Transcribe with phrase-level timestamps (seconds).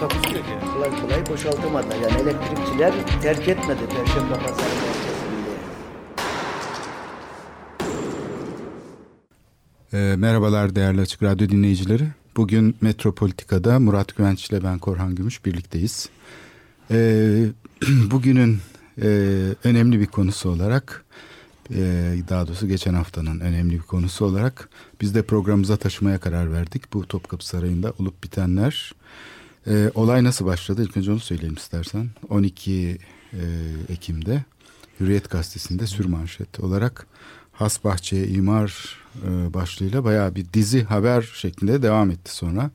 [0.00, 0.72] Takusu yok yani.
[0.74, 1.86] kolay kolay boşaltamadı.
[2.02, 5.50] Yani elektrikçiler terk etmedi Perşembe Pazarı merkezinde.
[9.92, 12.08] E, merhabalar değerli Açık Radyo dinleyicileri.
[12.36, 16.08] Bugün Metropolitika'da Murat Güvenç ile ben Korhan Gümüş birlikteyiz.
[16.90, 16.96] E,
[18.10, 18.58] bugünün
[19.02, 19.08] e,
[19.64, 21.04] önemli bir konusu olarak,
[21.70, 21.78] e,
[22.28, 24.68] daha doğrusu geçen haftanın önemli bir konusu olarak
[25.00, 26.92] biz de programımıza taşımaya karar verdik.
[26.92, 28.92] Bu Topkapı Sarayı'nda olup bitenler.
[29.66, 30.82] E, olay nasıl başladı?
[30.82, 32.08] İlk önce onu söyleyeyim istersen.
[32.28, 32.98] 12
[33.32, 33.38] e,
[33.88, 34.44] Ekim'de
[35.00, 37.06] Hürriyet Gazetesi'nde sürmanşet olarak
[37.52, 42.70] Hasbahçe'ye imar e, başlığıyla bayağı bir dizi haber şeklinde devam etti sonra.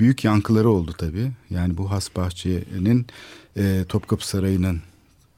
[0.00, 1.30] Büyük yankıları oldu tabii.
[1.50, 3.06] Yani bu Hasbahçe'nin
[3.56, 4.80] e, Topkapı Sarayı'nın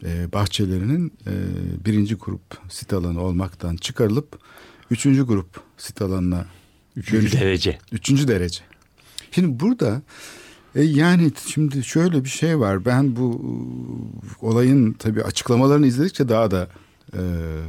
[0.04, 1.32] e, bahçelerinin e,
[1.84, 4.38] birinci grup sit alanı olmaktan çıkarılıp
[4.90, 6.46] üçüncü grup sit alanına
[6.96, 7.78] Üçüncü dönüş- derece.
[7.92, 8.60] Üçüncü derece.
[9.30, 10.02] Şimdi burada
[10.74, 12.84] e, yani şimdi şöyle bir şey var.
[12.84, 16.68] Ben bu e, olayın tabii açıklamalarını izledikçe daha da
[17.14, 17.20] e,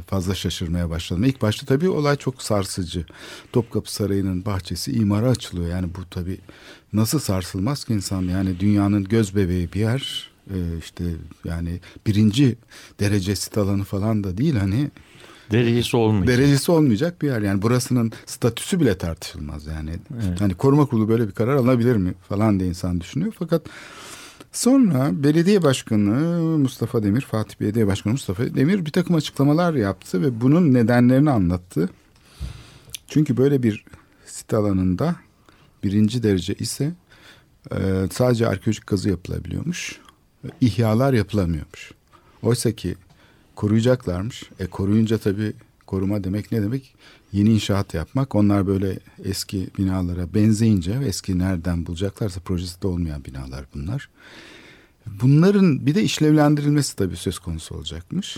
[0.06, 1.24] fazla şaşırmaya başladım.
[1.24, 3.06] İlk başta tabii olay çok sarsıcı.
[3.52, 5.68] Topkapı Sarayı'nın bahçesi imara açılıyor.
[5.68, 6.38] Yani bu tabii
[6.92, 8.22] nasıl sarsılmaz ki insan?
[8.22, 10.30] Yani dünyanın göz bebeği bir yer.
[10.50, 11.04] E, işte
[11.44, 12.56] yani birinci
[13.00, 14.90] derece sit alanı falan da değil hani
[15.50, 16.26] Derecesi olmuyor.
[16.26, 17.42] derecesi olmayacak bir yer.
[17.42, 19.90] Yani burasının statüsü bile tartışılmaz yani.
[20.38, 23.32] Hani koruma kurulu böyle bir karar alabilir mi falan diye insan düşünüyor.
[23.38, 23.62] Fakat
[24.52, 26.10] sonra belediye başkanı
[26.58, 31.90] Mustafa Demir, Fatih Belediye Başkanı Mustafa Demir bir takım açıklamalar yaptı ve bunun nedenlerini anlattı.
[33.08, 33.84] Çünkü böyle bir
[34.26, 35.16] sit alanında
[35.84, 36.92] birinci derece ise
[37.72, 37.76] e,
[38.12, 40.00] sadece arkeolojik kazı yapılabiliyormuş.
[40.60, 41.92] İhyalar yapılamıyormuş.
[42.42, 42.94] Oysa ki
[43.56, 44.42] koruyacaklarmış.
[44.58, 45.52] E koruyunca tabii
[45.86, 46.94] koruma demek ne demek?
[47.32, 48.34] Yeni inşaat yapmak.
[48.34, 54.08] Onlar böyle eski binalara benzeyince eski nereden bulacaklarsa projesi de olmayan binalar bunlar.
[55.06, 58.36] Bunların bir de işlevlendirilmesi tabii söz konusu olacakmış.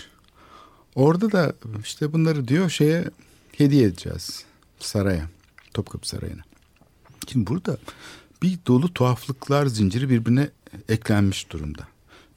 [0.95, 3.05] Orada da işte bunları diyor şeye
[3.51, 4.45] hediye edeceğiz
[4.79, 5.29] saraya.
[5.73, 6.41] Topkapı Sarayı'na.
[7.27, 7.77] Şimdi burada
[8.41, 10.49] bir dolu tuhaflıklar zinciri birbirine
[10.89, 11.87] eklenmiş durumda.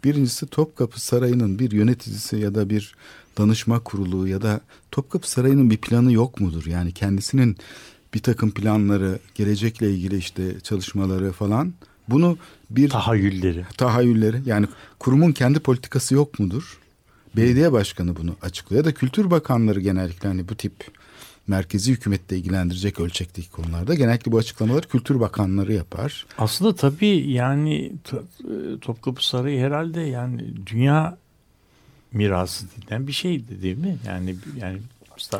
[0.05, 2.95] Birincisi Topkapı Sarayı'nın bir yöneticisi ya da bir
[3.39, 6.67] danışma kurulu ya da Topkapı Sarayı'nın bir planı yok mudur?
[6.67, 7.57] Yani kendisinin
[8.15, 11.75] bir takım planları, gelecekle ilgili işte çalışmaları falan
[12.09, 12.39] bunu
[12.71, 13.67] bir Tahayyülleri.
[13.77, 14.67] tahayyülleri yani
[14.99, 16.79] kurumun kendi politikası yok mudur?
[17.37, 20.73] Belediye başkanı bunu açıklıyor ya da kültür bakanları genellikle hani bu tip
[21.47, 26.27] merkezi hükümette ilgilendirecek ölçekteki konularda genellikle bu açıklamaları kültür bakanları yapar.
[26.39, 31.19] Aslında tabii yani e, Topkapı Sarayı herhalde yani dünya
[32.13, 33.97] mirası denilen bir şeydi değil mi?
[34.07, 34.79] Yani yani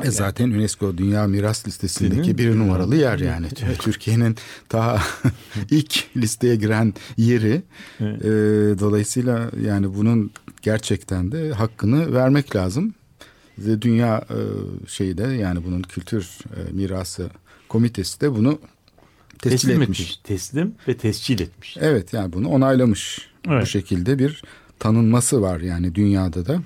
[0.03, 3.47] E zaten UNESCO Dünya Miras Listesi'ndeki bir numaralı yer yani.
[3.79, 4.35] Türkiye'nin
[4.69, 5.01] ta
[5.71, 7.61] ilk listeye giren yeri.
[7.99, 8.21] Evet.
[8.21, 8.29] E,
[8.79, 10.31] dolayısıyla yani bunun
[10.61, 12.93] gerçekten de hakkını vermek lazım.
[13.57, 14.39] Ve dünya e,
[14.87, 17.29] şeyi de yani bunun kültür e, mirası
[17.69, 18.59] komitesi de bunu
[19.39, 19.99] tescil teslim etmiş.
[20.01, 20.17] etmiş.
[20.17, 21.77] Teslim ve tescil etmiş.
[21.79, 23.29] Evet yani bunu onaylamış.
[23.45, 23.67] Bu Evet.
[23.67, 24.43] şekilde bir
[24.79, 26.61] tanınması var yani dünyada da.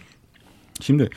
[0.81, 1.09] Şimdi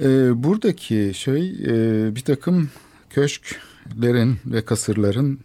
[0.00, 0.04] e,
[0.42, 2.70] buradaki şey e, bir takım
[3.10, 5.40] köşklerin ve kasırların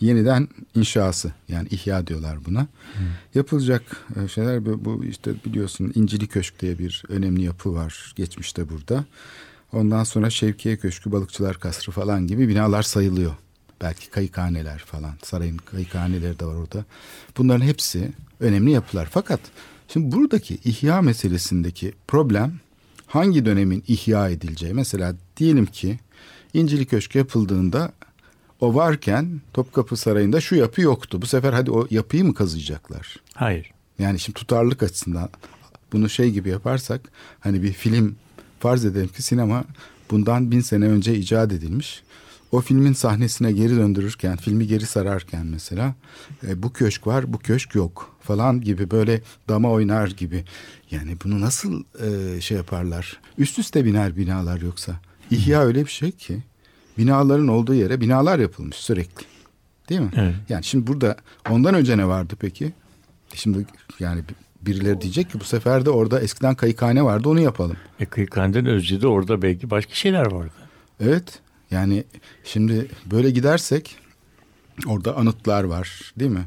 [0.00, 2.66] yeniden inşası yani ihya diyorlar buna.
[3.34, 3.82] Yapılacak
[4.16, 9.04] e, şeyler bu, bu işte biliyorsun İncili Köşk diye bir önemli yapı var geçmişte burada.
[9.72, 13.32] Ondan sonra Şevkiye Köşkü, Balıkçılar Kasrı falan gibi binalar sayılıyor.
[13.80, 15.12] Belki kayıkhaneler falan.
[15.22, 16.84] Sarayın kayıkhaneleri de var orada.
[17.38, 19.08] Bunların hepsi önemli yapılar.
[19.10, 19.40] Fakat
[19.88, 22.52] şimdi buradaki ihya meselesindeki problem
[23.06, 24.74] hangi dönemin ihya edileceği.
[24.74, 25.98] Mesela diyelim ki
[26.54, 27.92] İncili Köşk yapıldığında
[28.60, 31.22] o varken Topkapı Sarayı'nda şu yapı yoktu.
[31.22, 33.16] Bu sefer hadi o yapıyı mı kazıyacaklar?
[33.34, 33.70] Hayır.
[33.98, 35.28] Yani şimdi tutarlılık açısından
[35.92, 37.00] bunu şey gibi yaparsak
[37.40, 38.16] hani bir film
[38.60, 39.64] farz edelim ki sinema
[40.10, 42.02] bundan bin sene önce icat edilmiş.
[42.52, 45.94] O filmin sahnesine geri döndürürken, filmi geri sararken mesela
[46.46, 50.44] e, bu köşk var, bu köşk yok falan gibi böyle dama oynar gibi.
[50.90, 53.20] Yani bunu nasıl e, şey yaparlar?
[53.38, 55.00] Üst üste biner binalar yoksa.
[55.30, 56.42] İhya öyle bir şey ki
[56.98, 59.26] binaların olduğu yere binalar yapılmış sürekli.
[59.88, 60.10] Değil mi?
[60.16, 60.34] Evet.
[60.48, 61.16] Yani şimdi burada
[61.50, 62.72] ondan önce ne vardı peki?
[63.34, 63.66] Şimdi
[64.00, 64.22] yani
[64.62, 67.76] birileri diyecek ki bu sefer de orada eskiden kayıkhane vardı onu yapalım.
[68.00, 70.52] E Kıyıkhaneden Özce'de orada belki başka şeyler vardı.
[71.00, 71.40] Evet
[71.70, 72.04] yani
[72.44, 73.96] şimdi böyle gidersek
[74.86, 76.44] orada anıtlar var değil mi?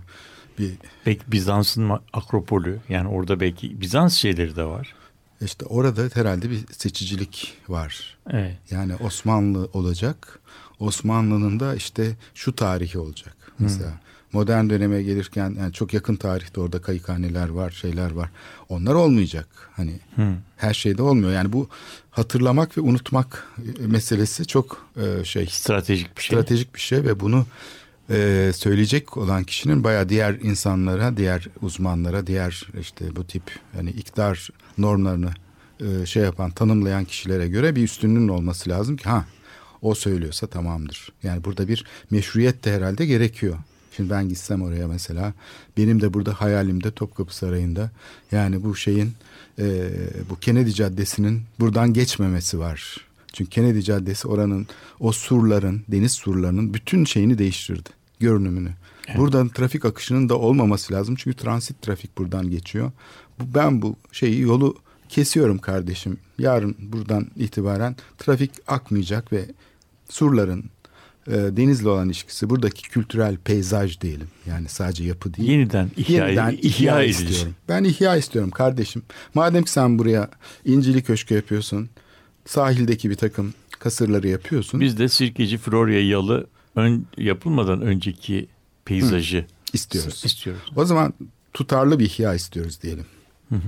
[0.59, 0.71] Bir
[1.05, 4.95] Belki Bizans'ın Akropolü yani orada belki Bizans şeyleri de var.
[5.41, 8.17] İşte orada herhalde bir seçicilik var.
[8.29, 8.57] Evet.
[8.71, 10.39] Yani Osmanlı olacak.
[10.79, 13.35] Osmanlı'nın da işte şu tarihi olacak.
[13.59, 13.93] Mesela
[14.33, 18.29] modern döneme gelirken yani çok yakın tarihte orada kayıkhaneler var, şeyler var.
[18.69, 19.47] Onlar olmayacak.
[19.75, 20.33] Hani Hı.
[20.57, 21.31] her şeyde olmuyor.
[21.31, 21.69] Yani bu
[22.11, 23.47] hatırlamak ve unutmak
[23.79, 26.37] meselesi çok e, şey Stratejik bir şey.
[26.37, 27.45] stratejik bir şey ve bunu
[28.09, 33.43] e, söyleyecek olan kişinin bayağı diğer insanlara, diğer uzmanlara, diğer işte bu tip
[33.77, 35.31] yani iktidar normlarını
[35.79, 39.25] e, şey yapan, tanımlayan kişilere göre bir üstünlüğün olması lazım ki ha
[39.81, 41.09] o söylüyorsa tamamdır.
[41.23, 43.57] Yani burada bir meşruiyet de herhalde gerekiyor.
[43.95, 45.33] Şimdi ben gitsem oraya mesela
[45.77, 47.91] benim de burada hayalimde Topkapı Sarayı'nda
[48.31, 49.13] yani bu şeyin
[49.59, 49.89] e,
[50.29, 52.97] bu Kennedy Caddesi'nin buradan geçmemesi var.
[53.33, 54.67] Çünkü Kennedy Caddesi oranın
[54.99, 57.98] o surların, deniz surlarının bütün şeyini değiştirdi.
[58.19, 58.69] Görünümünü.
[59.17, 61.15] Buradan trafik akışının da olmaması lazım.
[61.15, 62.91] Çünkü transit trafik buradan geçiyor.
[63.39, 64.75] Bu, ben bu şeyi yolu
[65.09, 66.17] kesiyorum kardeşim.
[66.37, 69.45] Yarın buradan itibaren trafik akmayacak ve
[70.09, 70.65] surların
[71.27, 74.27] e, denizle olan ilişkisi buradaki kültürel peyzaj diyelim.
[74.45, 75.49] Yani sadece yapı değil.
[75.49, 77.55] Yeniden ihya, Yeniden ihya, ihya istiyorum.
[77.69, 79.01] Ben ihya istiyorum kardeşim.
[79.33, 80.29] Madem ki sen buraya
[80.65, 81.89] İncili Köşkü yapıyorsun,
[82.45, 86.47] sahildeki bir takım kasırları yapıyorsun, Biz de Sirkeci Florya yalı
[86.79, 88.47] ön, yapılmadan önceki
[88.85, 90.25] peyzajı istiyoruz.
[90.25, 90.61] istiyoruz.
[90.75, 91.13] O zaman
[91.53, 93.05] tutarlı bir ihya istiyoruz diyelim.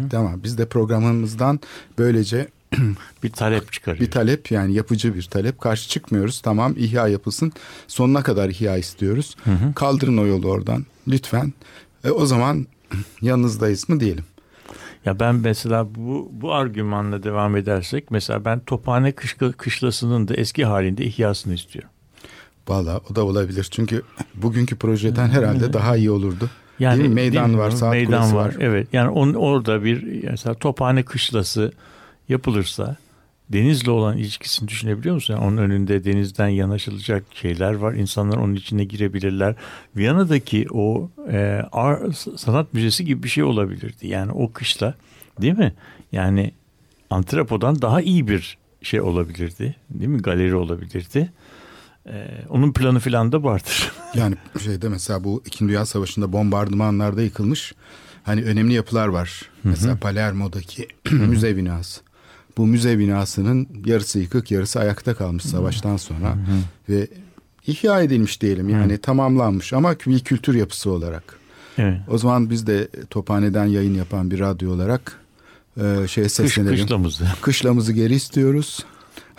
[0.10, 0.44] Tamam.
[0.44, 1.60] Biz de programımızdan
[1.98, 2.48] böylece
[3.24, 4.02] Bir talep çıkarıyor.
[4.06, 6.42] bir talep yani yapıcı bir talep karşı çıkmıyoruz.
[6.42, 7.52] Tamam ihya yapılsın.
[7.88, 9.36] Sonuna kadar ihya istiyoruz.
[9.76, 11.54] Kaldırın o yolu oradan lütfen.
[12.04, 12.68] E, o zaman
[13.22, 14.24] yanınızdayız mı diyelim.
[15.06, 20.66] Ya ben mesela bu bu argümanla devam edersek mesela ben Tophane Kışla, Kışlası'nın da eski
[20.66, 21.90] halinde ihyasını istiyorum.
[22.72, 23.68] Valla o da olabilir.
[23.72, 24.02] Çünkü
[24.36, 26.50] bugünkü projeden herhalde daha iyi olurdu.
[26.80, 27.16] Yani değil mi?
[27.16, 27.62] Meydan değil mi?
[27.64, 28.46] var, saat Meydan var.
[28.46, 28.56] var.
[28.60, 28.88] Evet.
[28.94, 31.72] Yani on, orada bir mesela Tophane Kışlası
[32.30, 32.96] yapılırsa
[33.50, 35.34] denizle olan ilişkisini düşünebiliyor musun?
[35.34, 37.94] Yani onun önünde denizden yanaşılacak şeyler var.
[37.94, 39.56] İnsanlar onun içine girebilirler.
[39.96, 44.08] Viyana'daki o e, ar- sanat müzesi gibi bir şey olabilirdi.
[44.08, 44.94] Yani o kışla
[45.42, 45.74] değil mi?
[46.12, 46.52] Yani
[47.10, 49.76] antrepodan daha iyi bir şey olabilirdi.
[49.90, 50.22] Değil mi?
[50.22, 51.30] Galeri olabilirdi.
[52.08, 53.92] E, onun planı falan da vardır.
[54.16, 57.74] Yani şeyde mesela bu İkinci Dünya Savaşı'nda bombardımanlarda yıkılmış
[58.24, 59.42] hani önemli yapılar var.
[59.64, 62.02] Mesela Palermo'daki müze binası.
[62.58, 66.38] Bu müze binasının yarısı yıkık yarısı ayakta kalmış savaştan sonra
[66.90, 67.08] ve
[67.68, 71.24] ihya edilmiş diyelim yani tamamlanmış ama bir kültür yapısı olarak.
[71.78, 72.00] evet.
[72.08, 75.20] O zaman biz de Tophane'den yayın yapan bir radyo olarak
[75.78, 76.76] e, Kış, seslenelim.
[76.84, 77.28] kışlamızı.
[77.42, 78.86] Kışlamızı geri istiyoruz.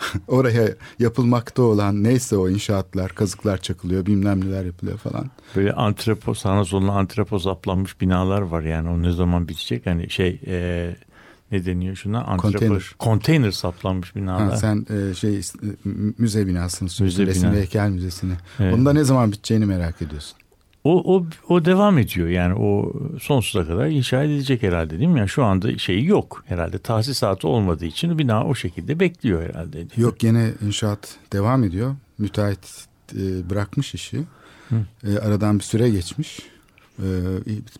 [0.27, 0.69] Oraya
[0.99, 5.29] yapılmakta olan neyse o inşaatlar, kazıklar çakılıyor, bilmem neler yapılıyor falan.
[5.55, 10.39] Böyle antrepo sağına soluna antrepo zaplanmış binalar var yani o ne zaman bitecek hani şey
[10.47, 10.95] e,
[11.51, 12.95] ne deniyor şuna antrepo Konteyner.
[12.99, 14.49] konteyner saplanmış binalar.
[14.49, 15.41] Ha, sen e, şey
[16.17, 17.51] müze binasını söylüyorsun, Müze resim bina.
[17.57, 18.33] ve heykel müzesini.
[18.59, 18.73] Evet.
[18.73, 20.37] Onda ne zaman biteceğini merak ediyorsun.
[20.83, 25.19] O, o o devam ediyor yani o sonsuza kadar inşa edilecek herhalde değil mi?
[25.19, 29.73] Yani şu anda şeyi yok herhalde tahsisatı olmadığı için bina o şekilde bekliyor herhalde.
[29.73, 30.03] değil mi?
[30.03, 31.95] Yok gene inşaat devam ediyor.
[32.17, 32.85] Müteahhit
[33.15, 34.23] e, bırakmış işi.
[35.07, 36.39] E, aradan bir süre geçmiş.
[36.99, 37.05] E,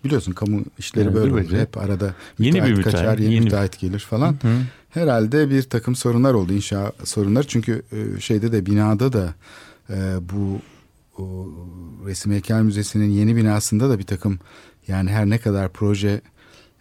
[0.06, 1.52] biliyorsun kamu işleri Evet, böyle olur.
[1.52, 4.32] Hep arada Yeni bir müteahhit müteahhit, kaçar, yeni, yeni- müteahhit gelir falan.
[4.32, 4.48] Hı.
[4.90, 7.48] Herhalde bir takım sorunlar oldu inşa sorunları.
[7.48, 9.34] Çünkü e, şeyde de binada da
[9.90, 9.96] e,
[10.34, 10.60] bu
[11.18, 11.48] o,
[12.06, 14.40] Resim Heykel Müzesi'nin yeni binasında da bir takım
[14.88, 16.22] yani her ne kadar proje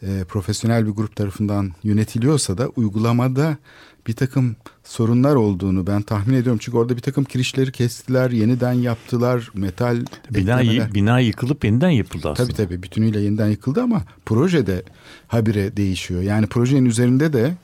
[0.03, 3.57] e, profesyonel bir grup tarafından yönetiliyorsa da uygulamada
[4.07, 6.59] bir takım sorunlar olduğunu ben tahmin ediyorum.
[6.63, 9.97] Çünkü orada bir takım kirişleri kestiler, yeniden yaptılar, metal
[10.31, 10.95] Bina, eklemeler.
[10.95, 12.49] bina yıkılıp yeniden yapıldı aslında.
[12.49, 14.83] Tabii tabii bütünüyle yeniden yıkıldı ama projede
[15.29, 16.23] habire değişiyor.
[16.23, 17.55] Yani projenin üzerinde de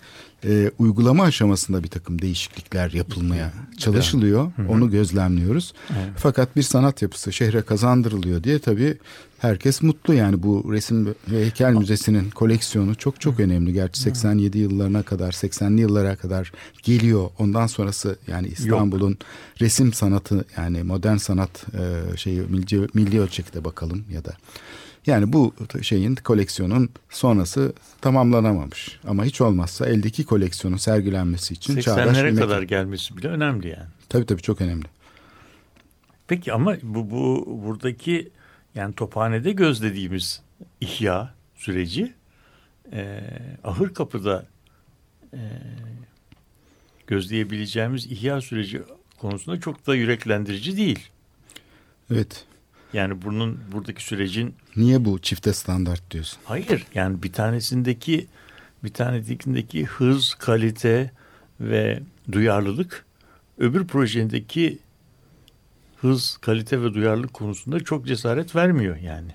[0.45, 4.53] e, uygulama aşamasında bir takım değişiklikler yapılmaya çalışılıyor.
[4.69, 5.73] Onu gözlemliyoruz.
[6.17, 8.99] Fakat bir sanat yapısı şehre kazandırılıyor diye tabii
[9.39, 10.15] herkes mutlu.
[10.15, 13.73] Yani bu resim ve heykel müzesinin koleksiyonu çok çok önemli.
[13.73, 16.53] Gerçi 87 yıllarına kadar 80'li yıllara kadar
[16.83, 17.31] geliyor.
[17.39, 19.19] Ondan sonrası yani İstanbul'un
[19.61, 24.33] resim sanatı yani modern sanat e, şeyi milli, milli ölçekte bakalım ya da
[25.09, 29.01] yani bu şeyin koleksiyonun sonrası tamamlanamamış.
[29.07, 32.49] Ama hiç olmazsa eldeki koleksiyonun sergilenmesi için çağdaş bir 80'lere mekan.
[32.49, 33.89] kadar gelmesi bile önemli yani.
[34.09, 34.85] Tabii tabii çok önemli.
[36.27, 38.31] Peki ama bu, bu buradaki
[38.75, 40.43] yani tophanede gözlediğimiz
[40.81, 42.13] ihya süreci
[42.93, 43.21] e,
[43.65, 44.47] ahır kapıda
[45.33, 45.41] e,
[47.07, 48.83] gözleyebileceğimiz ihya süreci
[49.19, 51.09] konusunda çok da yüreklendirici değil.
[52.11, 52.45] Evet.
[52.93, 56.39] Yani bunun buradaki sürecin Niye bu çifte standart diyorsun?
[56.45, 58.27] hayır yani bir tanesindeki
[58.85, 61.11] bir tanesindeki hız, kalite
[61.61, 62.03] ve
[62.33, 63.05] duyarlılık
[63.59, 64.79] öbür projedeki
[66.01, 69.31] hız, kalite ve duyarlılık konusunda çok cesaret vermiyor yani.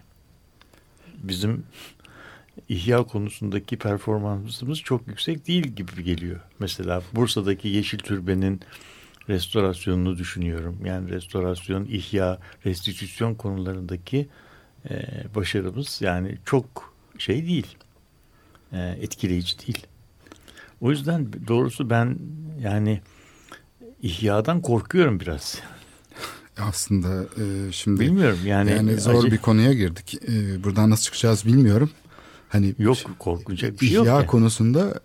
[1.24, 1.64] Bizim
[2.70, 6.40] ihya konusundaki performansımız çok yüksek değil gibi geliyor.
[6.60, 8.62] Mesela Bursa'daki Yeşil Türbe'nin
[9.30, 10.78] restorasyonunu düşünüyorum.
[10.86, 14.28] Yani restorasyon, ihya, restitüsyon konularındaki
[14.90, 15.04] e,
[15.36, 17.68] başarımız yani çok şey değil.
[18.74, 19.88] E, etkileyici değil.
[20.82, 22.18] O yüzden doğrusu ben
[22.62, 23.02] yani
[24.02, 25.60] ihyadan korkuyorum biraz.
[26.60, 28.72] Aslında e, şimdi Bilmiyorum yani.
[28.72, 30.20] yani, zor acı- bir konuya girdik.
[30.28, 31.90] E, buradan nasıl çıkacağız bilmiyorum.
[32.50, 34.06] Hani Yok korkunacak bir şey yok.
[34.06, 34.28] ihya yani.
[34.28, 35.00] konusunda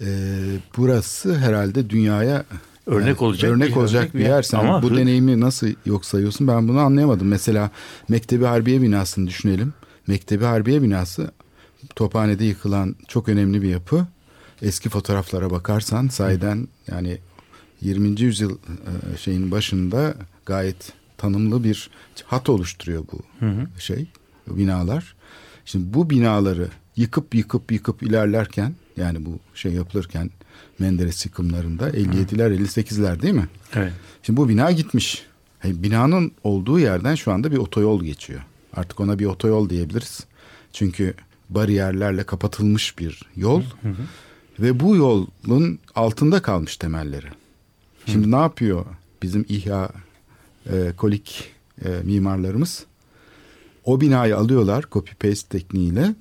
[0.00, 0.06] e,
[0.76, 2.44] burası herhalde dünyaya
[2.86, 4.42] Örnek yani olacak örnek bir- olacak örnek bir yer.
[4.42, 6.48] Sen Ama bu hı- deneyimi nasıl yok sayıyorsun?
[6.48, 7.28] Ben bunu anlayamadım.
[7.28, 7.70] Mesela
[8.08, 9.74] Mektebi Harbiye binasını düşünelim.
[10.06, 11.30] Mektebi Harbiye binası
[11.96, 14.06] Tophane'de yıkılan çok önemli bir yapı.
[14.62, 17.18] Eski fotoğraflara bakarsan sahiden yani
[17.80, 18.20] 20.
[18.20, 20.14] yüzyıl e, şeyin başında
[20.46, 21.90] gayet tanımlı bir
[22.26, 23.80] hat oluşturuyor bu Hı hı.
[23.80, 24.06] şey
[24.46, 25.14] binalar.
[25.64, 30.30] Şimdi bu binaları yıkıp yıkıp yıkıp ilerlerken yani bu şey yapılırken
[30.78, 33.48] Menderes yıkımlarında 57'ler 58'ler değil mi?
[33.74, 33.92] Evet.
[34.22, 35.26] Şimdi bu bina gitmiş.
[35.64, 38.40] Yani binanın olduğu yerden şu anda bir otoyol geçiyor.
[38.72, 40.20] Artık ona bir otoyol diyebiliriz.
[40.72, 41.14] Çünkü
[41.50, 43.62] bariyerlerle kapatılmış bir yol
[44.60, 47.26] ve bu yolun altında kalmış temelleri.
[48.06, 48.86] Şimdi ne yapıyor
[49.22, 49.90] bizim İHA
[50.72, 51.52] e, kolik
[51.84, 52.86] e, mimarlarımız?
[53.84, 56.14] O binayı alıyorlar copy paste tekniğiyle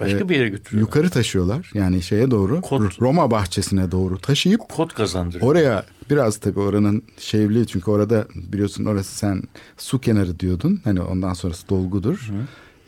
[0.00, 0.80] Başka Ee, bir yere götürüyor.
[0.80, 1.70] yukarı taşıyorlar.
[1.74, 5.50] Yani şeye doğru Kod- Roma bahçesine doğru taşıyıp Kod kazandırıyor.
[5.50, 9.42] Oraya biraz tabii oranın şevli çünkü orada biliyorsun orası sen
[9.76, 10.80] su kenarı diyordun.
[10.84, 12.30] Hani ondan sonrası dolgudur.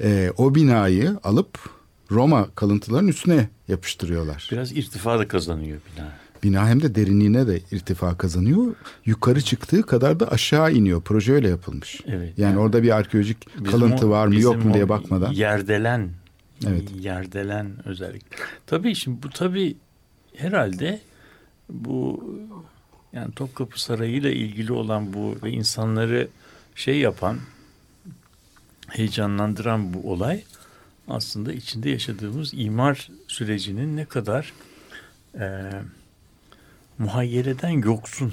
[0.02, 1.58] Ee, o binayı alıp
[2.10, 4.48] Roma kalıntılarının üstüne yapıştırıyorlar.
[4.52, 6.08] Biraz irtifa da kazanıyor bina.
[6.42, 8.74] Bina hem de derinliğine de irtifa kazanıyor.
[9.06, 11.02] Yukarı çıktığı kadar da aşağı iniyor.
[11.02, 12.00] Proje öyle yapılmış.
[12.06, 12.32] Evet.
[12.36, 15.32] Yani, orada bir arkeolojik kalıntı o- var mı yok mu diye bakmadan.
[15.32, 16.10] Yerdelen.
[16.68, 16.90] Evet.
[17.00, 18.22] Yerdelen özellik.
[18.66, 19.76] Tabii şimdi bu tabii
[20.36, 21.00] herhalde
[21.68, 22.24] bu
[23.12, 26.28] yani Topkapı Sarayı ile ilgili olan bu ve insanları
[26.74, 27.38] şey yapan
[28.88, 30.44] heyecanlandıran bu olay
[31.08, 34.52] aslında içinde yaşadığımız imar sürecinin ne kadar
[35.38, 35.70] e,
[36.98, 38.32] muhayyereden yoksun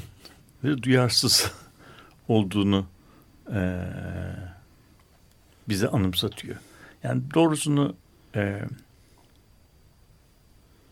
[0.64, 1.52] ve duyarsız
[2.28, 2.86] olduğunu
[3.54, 3.86] e,
[5.70, 6.56] bize anımsatıyor.
[7.04, 7.96] Yani doğrusunu
[8.36, 8.62] e,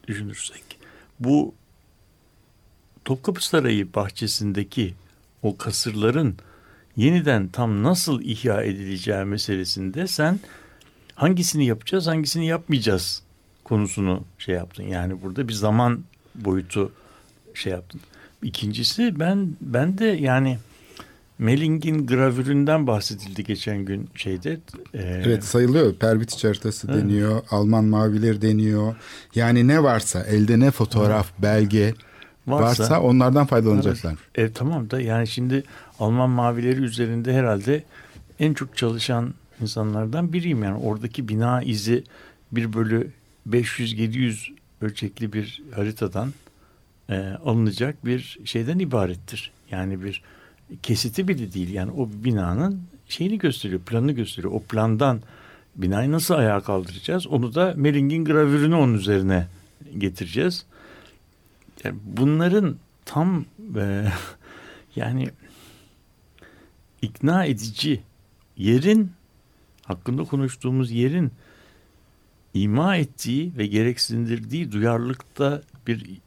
[0.07, 0.63] düşünürsek
[1.19, 1.55] bu
[3.05, 4.93] Topkapı Sarayı bahçesindeki
[5.43, 6.35] o kasırların
[6.95, 10.39] yeniden tam nasıl ihya edileceği meselesinde sen
[11.15, 13.23] hangisini yapacağız hangisini yapmayacağız
[13.63, 14.83] konusunu şey yaptın.
[14.83, 16.03] Yani burada bir zaman
[16.35, 16.91] boyutu
[17.53, 18.01] şey yaptın.
[18.43, 20.59] İkincisi ben ben de yani
[21.39, 24.59] Melling'in gravüründen bahsedildi geçen gün şeyde.
[24.93, 25.93] Ee, Evet sayılıyor.
[25.95, 27.03] Pervitiç haritası Evet.
[27.03, 27.41] deniyor.
[27.51, 28.95] Alman mavileri deniyor.
[29.35, 31.93] Yani ne varsa elde ne fotoğraf, belge
[32.47, 34.15] varsa, Varsa- onlardan faydalanacaklar.
[34.35, 35.63] E, tamam da yani şimdi
[35.99, 37.83] Alman mavileri üzerinde herhalde
[38.39, 40.63] en çok çalışan insanlardan biriyim.
[40.63, 42.03] Yani oradaki bina izi
[42.51, 43.11] bir bölü
[43.49, 44.49] 500-700
[44.81, 46.33] ölçekli bir haritadan
[47.09, 49.51] e, alınacak bir şeyden ibarettir.
[49.71, 50.21] Yani bir
[50.83, 51.73] kesiti bile değil.
[51.73, 54.53] Yani o binanın şeyini gösteriyor, planını gösteriyor.
[54.53, 55.21] O plandan
[55.75, 57.27] binayı nasıl ayağa kaldıracağız?
[57.27, 59.47] Onu da Melling'in gravürünü onun üzerine
[59.97, 60.65] getireceğiz.
[61.83, 63.45] Yani bunların tam
[63.75, 64.05] e,
[64.95, 65.29] yani
[67.01, 68.01] ikna edici
[68.57, 69.11] yerin
[69.85, 71.31] hakkında konuştuğumuz yerin
[72.53, 76.19] ima ettiği ve gereksindirdiği duyarlılıkta bir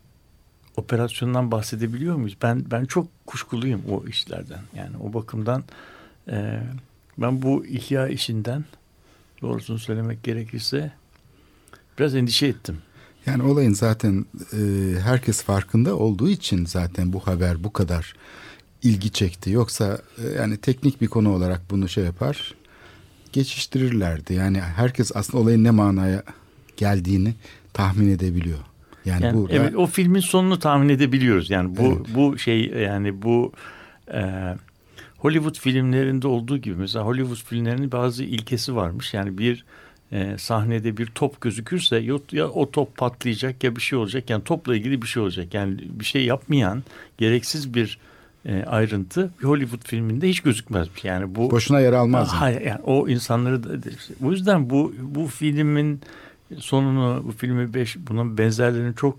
[0.80, 2.36] operasyondan bahsedebiliyor muyuz?
[2.42, 4.60] Ben ben çok kuşkuluyum o işlerden.
[4.76, 5.64] Yani o bakımdan
[6.28, 6.60] e,
[7.18, 8.64] ben bu ihya işinden
[9.42, 10.92] doğrusunu söylemek gerekirse
[11.98, 12.78] biraz endişe ettim.
[13.26, 14.58] Yani olayın zaten e,
[15.00, 18.14] herkes farkında olduğu için zaten bu haber bu kadar
[18.82, 19.50] ilgi çekti.
[19.50, 22.54] Yoksa e, yani teknik bir konu olarak bunu şey yapar
[23.32, 24.34] geçiştirirlerdi.
[24.34, 26.22] Yani herkes aslında olayın ne manaya
[26.76, 27.34] geldiğini
[27.72, 28.58] tahmin edebiliyor.
[29.10, 31.50] Yani, Yani burada evet o filmin sonunu tahmin edebiliyoruz.
[31.50, 32.06] Yani bu Evet.
[32.14, 33.52] bu şey yani bu
[34.14, 34.22] e,
[35.18, 39.14] Hollywood filmlerinde olduğu gibi mesela Hollywood filmlerinin bazı ilkesi varmış.
[39.14, 39.64] Yani bir
[40.12, 44.30] e, sahnede bir top gözükürse ya, ya o top patlayacak ya bir şey olacak.
[44.30, 45.54] Yani topla ilgili bir şey olacak.
[45.54, 46.82] Yani bir şey yapmayan
[47.18, 47.98] gereksiz bir
[48.46, 50.88] e, ayrıntı bir Hollywood filminde hiç gözükmez.
[51.02, 52.28] Yani bu Boşuna yer almaz.
[52.28, 53.88] Hayır yani o insanları da,
[54.24, 56.00] o yüzden bu bu filmin
[56.58, 59.18] sonunu bu filmi beş bunun benzerlerini çok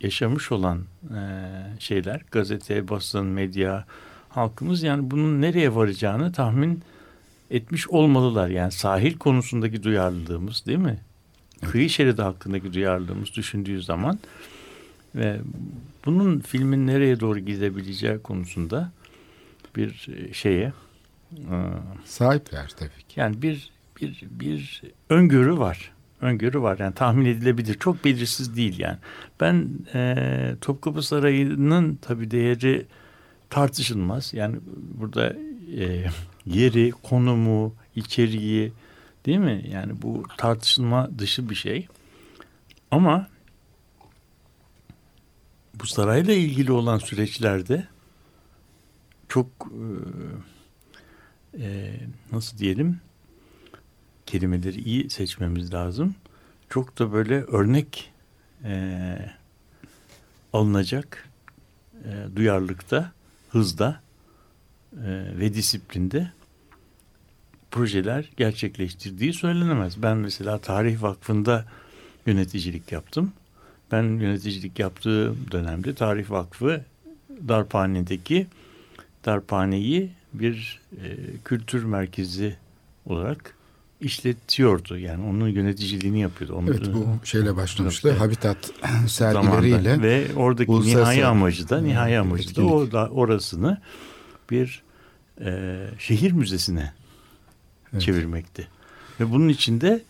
[0.00, 0.78] yaşamış olan
[1.16, 1.20] e,
[1.78, 3.84] şeyler gazete, basın, medya
[4.28, 6.82] halkımız yani bunun nereye varacağını tahmin
[7.50, 8.48] etmiş olmalılar.
[8.48, 10.98] Yani sahil konusundaki duyarlılığımız değil mi?
[11.70, 14.18] Kıyı şeridi hakkındaki duyarlılığımız düşündüğü zaman
[15.14, 15.40] ve
[16.06, 18.92] bunun filmin nereye doğru gidebileceği konusunda
[19.76, 20.72] bir e, şeye
[21.32, 21.56] e,
[22.04, 23.20] Sahipler tabii ki.
[23.20, 25.92] yani bir bir bir öngörü var.
[26.20, 27.74] Öngörü var yani tahmin edilebilir.
[27.74, 28.96] Çok belirsiz değil yani.
[29.40, 32.86] Ben e, Topkapı Sarayı'nın tabii değeri
[33.50, 34.34] tartışılmaz.
[34.34, 34.56] Yani
[34.94, 35.36] burada
[35.78, 36.06] e,
[36.46, 38.72] yeri, konumu, içeriği
[39.26, 39.64] değil mi?
[39.72, 41.88] Yani bu tartışılma dışı bir şey.
[42.90, 43.28] Ama
[45.74, 47.86] bu sarayla ilgili olan süreçlerde
[49.28, 49.84] çok e,
[51.62, 52.00] e,
[52.32, 53.00] nasıl diyelim
[54.26, 56.14] kelimeleri iyi seçmemiz lazım.
[56.70, 58.12] Çok da böyle örnek
[58.64, 59.18] e,
[60.52, 61.28] alınacak
[62.04, 63.12] e, duyarlılıkta,
[63.50, 64.00] hızda
[64.92, 66.30] e, ve disiplinde
[67.70, 70.02] projeler gerçekleştirdiği söylenemez.
[70.02, 71.64] Ben mesela Tarih Vakfı'nda
[72.26, 73.32] yöneticilik yaptım.
[73.92, 76.84] Ben yöneticilik yaptığım dönemde Tarih Vakfı
[77.48, 78.46] Darphane'deki
[79.24, 82.56] Darphane'yi bir e, kültür merkezi
[83.06, 83.54] olarak
[84.00, 84.98] işletiyordu.
[84.98, 86.54] Yani onun yöneticiliğini yapıyordu.
[86.54, 88.08] Onun, Evet bu şeyle başlamıştı.
[88.10, 88.20] Evet.
[88.20, 88.56] Habitat
[89.06, 89.08] zamanda.
[89.08, 90.02] sergileriyle.
[90.02, 92.72] ve oradaki uluslararası nihai amacı da nihai amacı da etkinlik.
[92.72, 93.80] o da orasını
[94.50, 94.82] bir
[95.44, 96.92] e, şehir müzesine
[97.92, 98.02] Evet.
[98.02, 98.68] çevirmekti.
[99.20, 100.02] Ve bunun içinde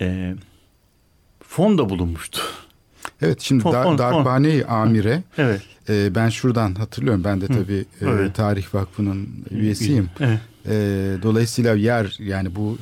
[0.00, 0.34] e,
[1.42, 2.40] fon da bulunmuştu.
[3.22, 3.98] Evet şimdi Fon- Dar- fon- fon.
[3.98, 5.62] Darphane Amire Evet.
[5.88, 7.24] e, ben şuradan hatırlıyorum.
[7.24, 8.34] Ben de tabii e, evet.
[8.34, 10.10] Tarih Vakfı'nın üyesiyim.
[10.20, 10.38] Evet.
[10.66, 10.72] E,
[11.22, 12.78] dolayısıyla yer yani bu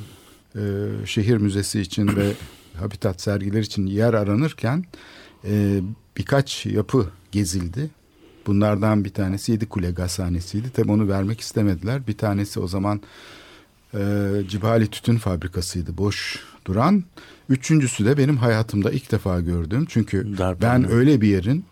[0.55, 0.61] e,
[1.05, 2.31] şehir müzesi için ve
[2.79, 4.85] habitat sergiler için yer aranırken
[5.45, 5.81] e,
[6.17, 7.89] birkaç yapı gezildi.
[8.47, 10.69] Bunlardan bir tanesi Yedikule Gazhanesi'ydi.
[10.69, 12.07] Tabii onu vermek istemediler.
[12.07, 13.01] Bir tanesi o zaman
[13.93, 13.99] e,
[14.47, 17.03] Cibali Tütün Fabrikası'ydı boş duran.
[17.49, 19.85] Üçüncüsü de benim hayatımda ilk defa gördüğüm.
[19.85, 20.83] Çünkü Darphane.
[20.83, 21.65] ben öyle bir yerin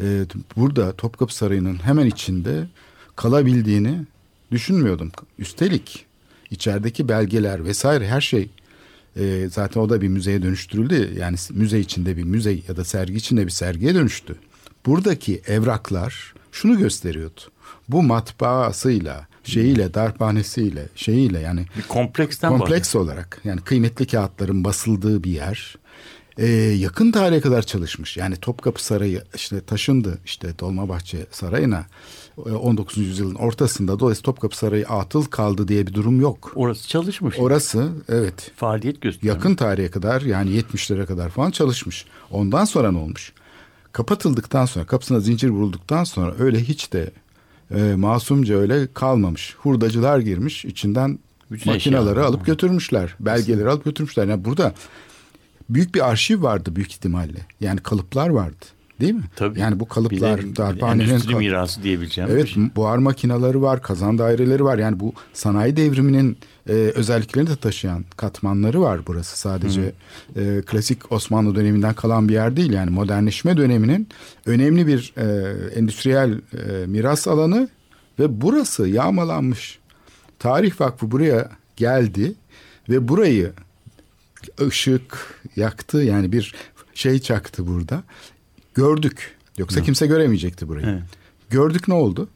[0.00, 0.24] e,
[0.56, 2.68] burada Topkapı Sarayı'nın hemen içinde
[3.16, 4.00] kalabildiğini
[4.50, 5.10] düşünmüyordum.
[5.38, 6.06] Üstelik
[6.50, 8.50] içerideki belgeler vesaire her şey
[9.16, 11.14] e, zaten o da bir müzeye dönüştürüldü.
[11.18, 14.36] Yani müze içinde bir müze ya da sergi içinde bir sergiye dönüştü.
[14.86, 17.40] Buradaki evraklar şunu gösteriyordu.
[17.88, 25.30] Bu matbaasıyla, şeyiyle, darphanesiyle, şeyiyle yani Bir kompleksten kompleks olarak yani kıymetli kağıtların basıldığı bir
[25.30, 25.76] yer.
[26.38, 26.46] Ee,
[26.78, 28.16] yakın tarihe kadar çalışmış.
[28.16, 31.86] Yani Topkapı Sarayı işte taşındı işte Dolmabahçe Sarayı'na
[32.46, 32.98] e, 19.
[32.98, 34.00] yüzyılın ortasında.
[34.00, 36.52] Dolayısıyla Topkapı Sarayı atıl kaldı diye bir durum yok.
[36.54, 37.36] Orası çalışmış.
[37.38, 39.34] Orası evet faaliyet gösteriyor.
[39.36, 42.04] yakın tarihe kadar yani 70'lere kadar falan çalışmış.
[42.30, 43.32] Ondan sonra ne olmuş?
[43.92, 47.10] Kapatıldıktan sonra kapısına zincir vurulduktan sonra öyle hiç de
[47.74, 49.54] e, masumca öyle kalmamış.
[49.58, 51.18] Hurdacılar girmiş içinden
[51.50, 52.16] Bütün eşyalar.
[52.16, 53.14] alıp götürmüşler.
[53.20, 54.26] Belgeleri alıp götürmüşler.
[54.26, 54.74] Yani burada
[55.70, 57.38] büyük bir arşiv vardı büyük ihtimalle.
[57.60, 58.64] Yani kalıplar vardı.
[59.00, 59.22] Değil mi?
[59.36, 59.60] Tabii.
[59.60, 62.30] Yani bu kalıplar Bir de- darphanenin endüstri kal- mirası diyebileceğim.
[62.32, 62.62] Evet şey.
[62.76, 64.78] buhar makineleri var, kazan daireleri var.
[64.78, 66.36] Yani bu sanayi devriminin
[66.68, 69.38] e, özelliklerini de taşıyan katmanları var burası.
[69.38, 69.92] Sadece
[70.36, 72.72] e, klasik Osmanlı döneminden kalan bir yer değil.
[72.72, 74.08] Yani modernleşme döneminin
[74.46, 75.24] önemli bir e,
[75.78, 77.68] endüstriyel e, miras alanı
[78.18, 79.78] ve burası yağmalanmış.
[80.38, 82.34] Tarih Vakfı buraya geldi
[82.88, 83.52] ve burayı
[84.60, 86.54] ışık yaktı yani bir
[86.94, 88.02] şey çaktı burada.
[88.74, 89.36] Gördük.
[89.58, 90.86] Yoksa kimse göremeyecekti burayı.
[90.86, 91.02] Evet.
[91.50, 92.28] Gördük ne oldu?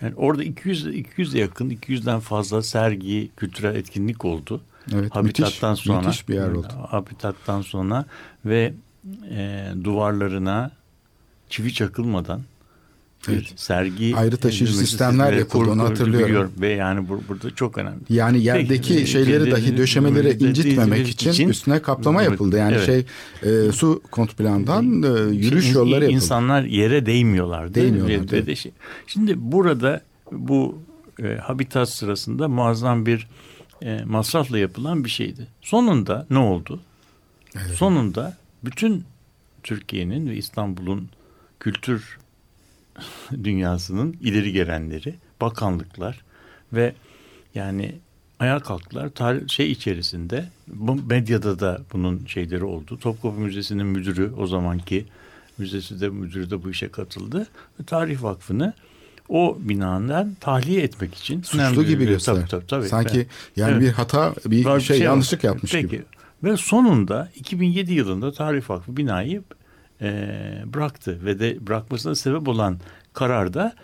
[0.00, 4.60] Yani orada 200 200'e yakın 200'den fazla sergi, kültürel etkinlik oldu.
[4.94, 6.72] Evet, Habitattan müthiş, sonra müthiş bir yer oldu.
[6.88, 8.04] Habitattan sonra
[8.44, 8.74] ve
[9.30, 10.70] e, duvarlarına
[11.48, 12.42] çivi çakılmadan
[13.28, 13.52] Evet.
[13.56, 16.26] sergi Ayrı taşıyıcı sistemler yapıldı, onu hatırlıyorum.
[16.28, 16.52] biliyorum.
[16.60, 17.98] Ve yani bu, burada çok önemli.
[18.10, 22.56] Yani yerdeki Peki, şeyleri dahi de- incitmemek için, için- üstüne kaplama Evet, yapıldı.
[22.58, 22.86] Yani evet.
[22.86, 23.06] şey
[23.68, 26.10] e, su kontplandan e, yürüyüş İn- yolları yapıldı.
[26.16, 27.74] İnsanlar yere değmiyorlardı.
[27.74, 28.58] Değmiyorlardı, Ve- ve evet.
[28.58, 28.72] şey-
[29.06, 30.00] Şimdi burada
[30.32, 30.78] bu
[31.22, 33.28] e, habitat sırasında muazzam bir
[33.82, 35.46] e, masrafla yapılan bir şeydi.
[35.60, 36.80] Sonunda ne oldu?
[37.74, 39.04] Sonunda bütün
[39.62, 41.08] Türkiye'nin ve İstanbul'un
[41.60, 42.18] kültür
[43.44, 46.20] dünyasının ileri gelenleri, bakanlıklar
[46.72, 46.94] ve
[47.54, 47.94] yani
[48.38, 49.08] ayağa kalktılar.
[49.08, 52.98] Tarih, şey içerisinde bu medyada da bunun şeyleri oldu.
[52.98, 55.04] Topkapı Müzesi'nin müdürü o zamanki
[55.58, 57.46] müzesi de müdürü de bu işe katıldı.
[57.80, 58.72] Ve Tarih Vakfı'nı
[59.28, 62.34] o binandan tahliye etmek için Suçlu gibi göster.
[62.34, 62.88] Tabii, tabii, tabii.
[62.88, 63.26] Sanki
[63.56, 63.82] yani Evet.
[63.82, 65.04] bir hata, bir Var şey, var.
[65.04, 65.88] yanlışlık yapmış Peki.
[65.88, 66.02] gibi.
[66.44, 69.42] Ve sonunda 2007 yılında Tarih Vakfı binayı
[70.04, 72.78] e, bıraktı ve de bırakmasına sebep olan
[73.12, 73.74] kararda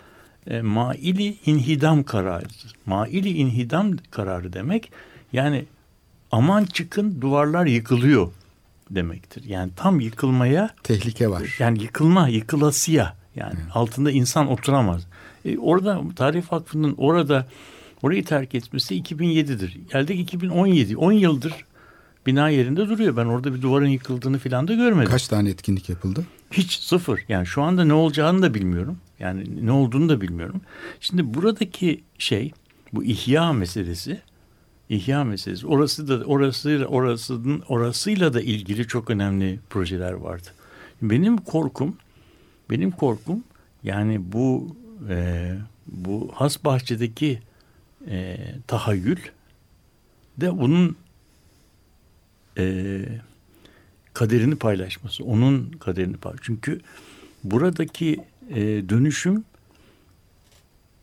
[0.47, 2.45] e, maili inhidam kararı.
[2.85, 4.91] Maili inhidam kararı demek
[5.33, 5.65] yani
[6.31, 8.31] aman çıkın duvarlar yıkılıyor
[8.89, 9.43] demektir.
[9.43, 11.55] Yani tam yıkılmaya Tehlike var.
[11.59, 15.07] yani yıkılma, yıkılasıya yani altında insan oturamaz.
[15.45, 17.47] E, orada Tarih Vakfı'nın orada
[18.01, 19.77] orayı terk etmesi 2007'dir.
[19.91, 20.97] Geldik 2017.
[20.97, 21.53] 10 yıldır
[22.25, 23.17] bina yerinde duruyor.
[23.17, 25.11] Ben orada bir duvarın yıkıldığını falan da görmedim.
[25.11, 26.25] Kaç tane etkinlik yapıldı?
[26.51, 27.25] Hiç sıfır.
[27.29, 28.97] Yani şu anda ne olacağını da bilmiyorum.
[29.19, 30.61] Yani ne olduğunu da bilmiyorum.
[30.99, 32.51] Şimdi buradaki şey
[32.93, 34.21] bu ihya meselesi
[34.89, 35.67] ihya meselesi.
[35.67, 40.47] Orası da orasıyla orasının orasıyla da ilgili çok önemli projeler vardı.
[41.01, 41.95] Benim korkum
[42.69, 43.43] benim korkum
[43.83, 44.75] yani bu
[45.09, 45.55] e,
[45.87, 47.39] bu has bahçedeki
[48.09, 49.17] e, tahayyül
[50.37, 50.95] de bunun
[52.57, 53.01] e,
[54.13, 55.23] kaderini paylaşması.
[55.23, 56.45] Onun kaderini paylaşması.
[56.45, 56.81] Çünkü
[57.43, 58.17] buradaki
[58.49, 58.59] e,
[58.89, 59.43] dönüşüm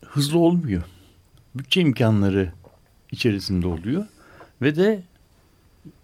[0.07, 0.83] hızlı olmuyor.
[1.55, 2.53] Bütçe imkanları
[3.13, 4.07] içerisinde oluyor
[4.63, 5.03] ve de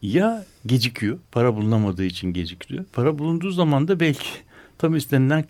[0.02, 2.84] ya gecikiyor, para bulunamadığı için gecikiyor.
[2.92, 4.28] Para bulunduğu zaman da belki
[4.78, 5.44] tam istenilen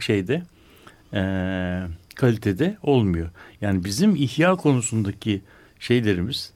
[0.00, 0.42] şeyde
[1.14, 1.22] e,
[2.14, 3.30] kalitede olmuyor.
[3.60, 5.42] Yani bizim ihya konusundaki
[5.78, 6.52] şeylerimiz,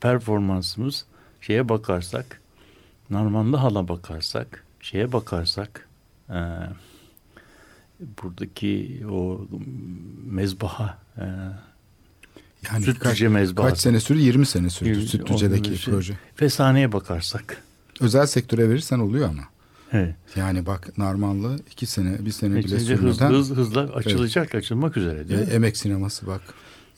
[0.00, 1.06] performansımız
[1.42, 2.40] şeye bakarsak,
[3.10, 5.88] Narmanlı Hal'a bakarsak, şeye bakarsak,
[6.30, 6.38] e,
[8.00, 9.46] buradaki o
[10.24, 11.22] mezbaha, e,
[12.72, 13.70] Yani Sütlüce kaç, mezbahası.
[13.72, 14.18] kaç sene sürdü?
[14.20, 16.18] 20 sene sürdü Yirmi- Sütlüce'deki on- proje.
[16.36, 17.62] Fesane'ye bakarsak.
[18.00, 19.42] Özel sektöre verirsen oluyor ama.
[19.92, 20.14] Evet.
[20.36, 25.28] Yani bak Narmanlı iki sene, bir sene bile hızlı, sürmeden hızlı, hızlı açılacak, açılmak üzere
[25.28, 25.50] değil e, mi?
[25.50, 26.40] emek sineması bak.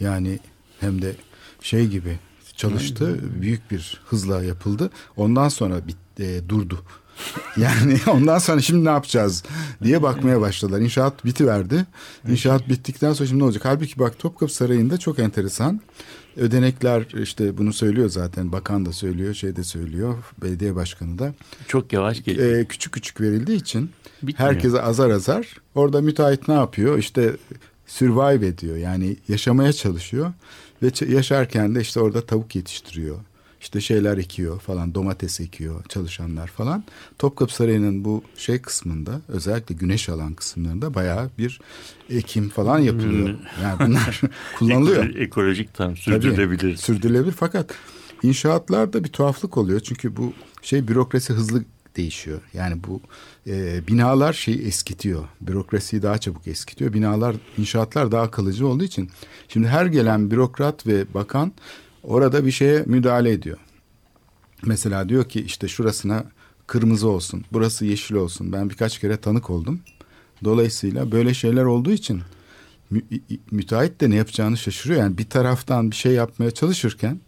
[0.01, 0.39] Yani
[0.81, 1.13] hem de
[1.61, 2.19] şey gibi
[2.57, 3.21] çalıştı.
[3.41, 4.91] Büyük bir hızla yapıldı.
[5.17, 6.79] Ondan sonra bit, e, durdu.
[7.57, 9.43] Yani ondan sonra şimdi ne yapacağız
[9.83, 10.81] diye bakmaya başladılar.
[10.81, 11.87] İnşaat bitiverdi.
[12.29, 13.65] İnşaat bittikten sonra şimdi ne olacak?
[13.65, 15.81] Halbuki bak Topkapı Sarayı'nda çok enteresan.
[16.37, 18.53] Ödenekler işte bunu söylüyor zaten.
[18.53, 20.15] Bakan da söylüyor, şey de söylüyor.
[20.43, 21.35] Belediye başkanı da.
[21.69, 22.53] Çok yavaş geliyor.
[22.57, 23.91] Ee, küçük küçük verildiği için
[24.23, 24.53] Bitmiyor.
[24.53, 25.47] herkese azar azar.
[25.75, 26.99] Orada müteahhit ne yapıyor?
[26.99, 27.37] İşte
[27.87, 28.77] survive ediyor.
[28.77, 30.33] Yani yaşamaya çalışıyor.
[30.85, 33.17] Ve yaşarken de işte orada tavuk yetiştiriyor.
[33.61, 36.85] İşte şeyler ekiyor falan domates ekiyor çalışanlar falan.
[37.19, 41.61] Topkapı Sarayı'nın bu şey kısmında özellikle güneş alan kısımlarında bayağı bir
[42.11, 43.39] ekim falan yapılıyor.
[43.63, 44.21] Yani bunlar
[44.59, 45.05] kullanılıyor.
[45.05, 46.77] Ekolo- Ekolojik tam Tabii, sürdürülebilir.
[46.77, 47.75] Sürdürülebilir fakat
[48.23, 49.81] inşaatlarda bir tuhaflık oluyor.
[49.81, 51.65] Çünkü bu şey bürokrasi hızlı
[51.97, 52.41] değişiyor.
[52.55, 53.01] Yani bu
[53.47, 55.25] e, binalar şeyi eskitiyor.
[55.41, 56.93] Bürokrasiyi daha çabuk eskitiyor.
[56.93, 59.11] Binalar, inşaatlar daha kalıcı olduğu için.
[59.49, 61.53] Şimdi her gelen bürokrat ve bakan
[62.03, 63.59] orada bir şeye müdahale ediyor.
[64.65, 66.25] Mesela diyor ki işte şurasına
[66.67, 68.53] kırmızı olsun, burası yeşil olsun.
[68.53, 69.81] Ben birkaç kere tanık oldum.
[70.45, 72.23] Dolayısıyla böyle şeyler olduğu için
[72.91, 73.03] mü-
[73.51, 75.01] müteahhit de ne yapacağını şaşırıyor.
[75.01, 77.21] Yani bir taraftan bir şey yapmaya çalışırken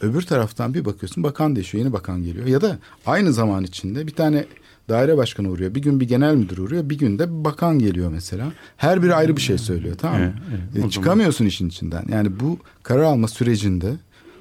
[0.00, 1.84] öbür taraftan bir bakıyorsun bakan değişiyor.
[1.84, 2.46] Yeni bakan geliyor.
[2.46, 4.46] Ya da aynı zaman içinde bir tane
[4.90, 5.74] daire başkanı uğruyor.
[5.74, 6.90] Bir gün bir genel müdür uğruyor.
[6.90, 8.52] Bir gün de bir bakan geliyor mesela.
[8.76, 10.24] Her biri ayrı bir şey söylüyor tamam mı?
[10.26, 10.60] Evet, evet.
[10.66, 12.04] E, O zaman- çıkamıyorsun işin içinden.
[12.12, 13.92] Yani bu karar alma sürecinde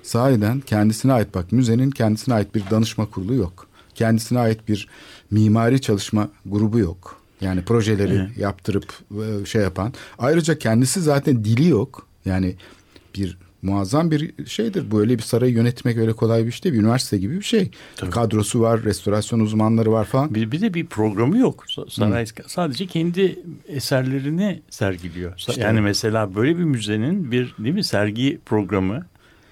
[0.04, 3.68] sahiden kendisine ait bak müzenin kendisine ait bir danışma kurulu yok.
[3.96, 4.88] Kendisine ait bir
[5.32, 7.20] mimari çalışma grubu yok.
[7.42, 8.38] Yani projeleri Evet.
[8.38, 9.94] yaptırıp e, şey yapan.
[10.20, 12.08] Ayrıca kendisi zaten dili yok.
[12.26, 12.56] Yani
[13.16, 14.92] bir muazzam bir şeydir.
[14.92, 16.76] Böyle bir sarayı yönetmek öyle kolay bir iş değil.
[16.76, 17.72] Bir üniversite gibi bir şey.
[17.96, 18.12] Tabii.
[18.12, 20.36] Kadrosu var, restorasyon uzmanları var falan.
[20.36, 21.64] Bir, bir de bir programı yok.
[21.68, 25.34] Sa- Saray sadece kendi eserlerini sergiliyor.
[25.38, 25.62] İşte.
[25.62, 29.06] yani mesela böyle bir müzenin bir değil mi sergi programı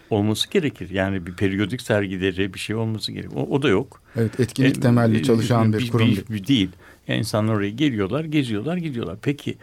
[0.10, 0.90] olması gerekir.
[0.90, 3.32] Yani bir periyodik sergileri bir şey olması gerekir.
[3.36, 4.02] O, o da yok.
[4.16, 6.08] Evet, etkinlik E, temelli e, çalışan bir kurum.
[6.08, 6.24] değil.
[6.30, 6.70] bir değil.
[7.08, 9.18] Yani insanlar oraya geliyorlar, geziyorlar, gidiyorlar.
[9.22, 9.58] Peki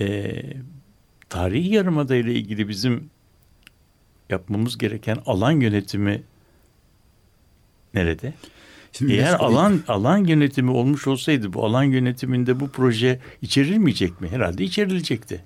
[0.00, 0.32] e,
[1.28, 3.10] tarihi yarımada ile ilgili bizim
[4.32, 6.22] yapmamız gereken alan yönetimi
[7.94, 8.34] nerede?
[8.92, 14.28] Şimdi Eğer alan alan yönetimi olmuş olsaydı bu alan yönetiminde bu proje içerilmeyecek mi?
[14.28, 15.44] Herhalde içerilecekti.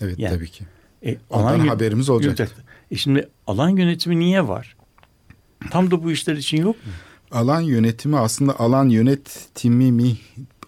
[0.00, 0.64] Evet Yani- tabii ki.
[1.06, 2.64] E, Ondan yö- haberimiz olacaktı.
[2.90, 4.76] E şimdi alan yönetimi niye var?
[5.70, 6.92] Tam da bu işler için yok mu?
[7.30, 10.16] Alan yönetimi aslında alan yönetimi mi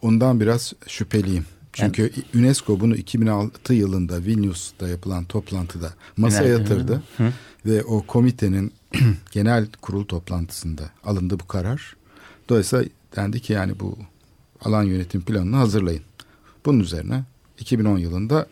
[0.03, 1.45] ondan biraz şüpheliyim.
[1.73, 7.03] Çünkü UNESCO bunu 2006 yılında Vilnius'ta yapılan toplantıda masaya yatırdı.
[7.17, 7.33] Hı.
[7.67, 8.73] Ve o komitenin
[9.33, 11.97] genel kurul toplantısında alındı bu karar.
[12.49, 12.85] Dolayısıyla
[13.17, 13.99] dendi ki yani bu
[14.61, 16.03] alan yönetim planını hazırlayın.
[16.67, 17.25] Bunun üzerine
[17.59, 18.47] 2010 yılında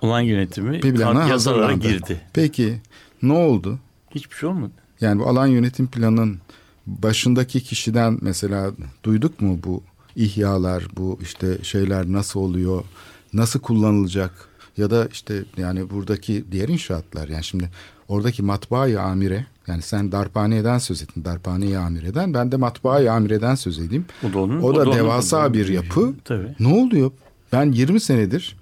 [0.00, 1.88] Olan yönetimi bir plana hazırlandı.
[1.88, 2.20] girdi.
[2.32, 2.80] Peki
[3.22, 3.78] ne oldu?
[4.10, 4.72] Hiçbir şey olmadı.
[5.00, 6.38] Yani bu alan yönetim planının
[6.86, 8.72] başındaki kişiden mesela
[9.04, 9.82] duyduk mu bu
[10.16, 12.84] ihyalar, bu işte şeyler nasıl oluyor,
[13.32, 17.70] nasıl kullanılacak ya da işte yani buradaki diğer inşaatlar yani şimdi
[18.12, 23.78] oradaki matbaa-i amire yani sen darphaneden söz ettin darphane-i amireden ben de matbaa-i amireden söz
[23.78, 24.04] edeyim.
[24.30, 24.62] O da onun.
[24.62, 26.14] O da onun- devasa o da- bir yapı.
[26.24, 26.54] Tabii.
[26.60, 27.10] Ne oluyor?
[27.52, 28.56] Ben 20 senedir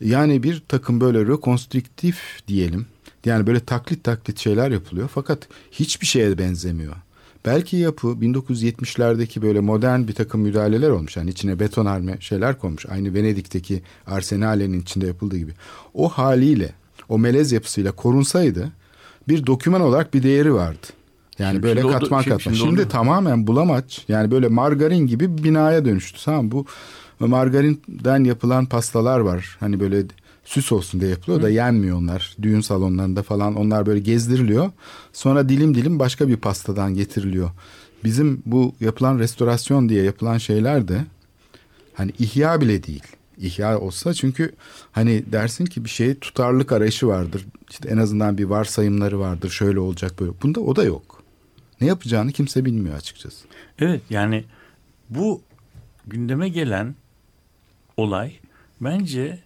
[0.00, 2.86] yani bir takım böyle rekonstrüktif diyelim.
[3.24, 6.94] Yani böyle taklit taklit şeyler yapılıyor fakat hiçbir şeye benzemiyor.
[7.44, 11.16] Belki yapı 1970'lerdeki böyle modern bir takım müdahaleler olmuş.
[11.16, 12.86] Yani içine betonarme şeyler konmuş.
[12.88, 15.52] Aynı Venedik'teki Arsenale'nin içinde yapıldığı gibi.
[15.94, 16.72] O haliyle,
[17.08, 18.72] o melez yapısıyla korunsaydı
[19.28, 20.86] bir doküman olarak bir değeri vardı.
[21.38, 22.52] Yani Şimdi- böyle şimdi katman şimdi- katman.
[22.54, 24.04] şimdi Şimdi, onu- tamamen bulamaç.
[24.08, 26.20] Yani böyle margarin gibi binaya dönüştü.
[26.24, 26.66] Tamam bu
[27.20, 29.56] margarinden yapılan pastalar var.
[29.60, 30.02] Hani böyle
[30.44, 32.36] süs olsun diye yapılıyor da yenmiyor onlar.
[32.42, 34.70] Düğün salonlarında falan onlar böyle gezdiriliyor.
[35.12, 37.50] Sonra dilim dilim başka bir pastadan getiriliyor.
[38.04, 41.04] Bizim bu yapılan restorasyon diye yapılan şeyler de
[41.94, 43.02] hani ihya bile değil.
[43.40, 44.54] İhya olsa çünkü
[44.92, 47.46] hani dersin ki bir şeye tutarlılık arayışı vardır.
[47.70, 49.50] İşte en azından bir varsayımları vardır.
[49.50, 50.32] Şöyle olacak böyle.
[50.42, 51.22] Bunda o da yok.
[51.80, 53.46] Ne yapacağını kimse bilmiyor açıkçası.
[53.78, 54.44] Evet yani
[55.10, 55.42] bu
[56.06, 56.94] gündeme gelen
[57.96, 58.32] olay
[58.80, 59.38] bence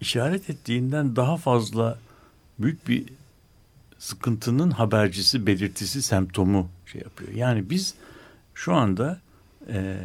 [0.00, 1.98] işaret ettiğinden daha fazla
[2.58, 3.04] büyük bir
[3.98, 7.32] sıkıntının habercisi, belirtisi, semptomu şey yapıyor.
[7.32, 7.94] Yani biz
[8.54, 9.20] şu anda
[9.68, 9.96] e,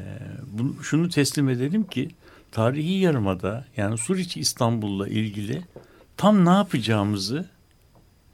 [0.52, 2.10] bunu, şunu teslim edelim ki
[2.56, 5.62] tarihi yarımada yani Suriçi İstanbul'la ilgili
[6.18, 7.46] tam ne yapacağımızı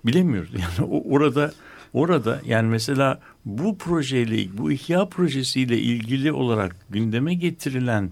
[0.05, 0.51] bilemiyoruz.
[0.59, 1.53] Yani orada
[1.93, 8.09] orada yani mesela bu projeyle bu ihya projesiyle ilgili olarak gündeme getirilen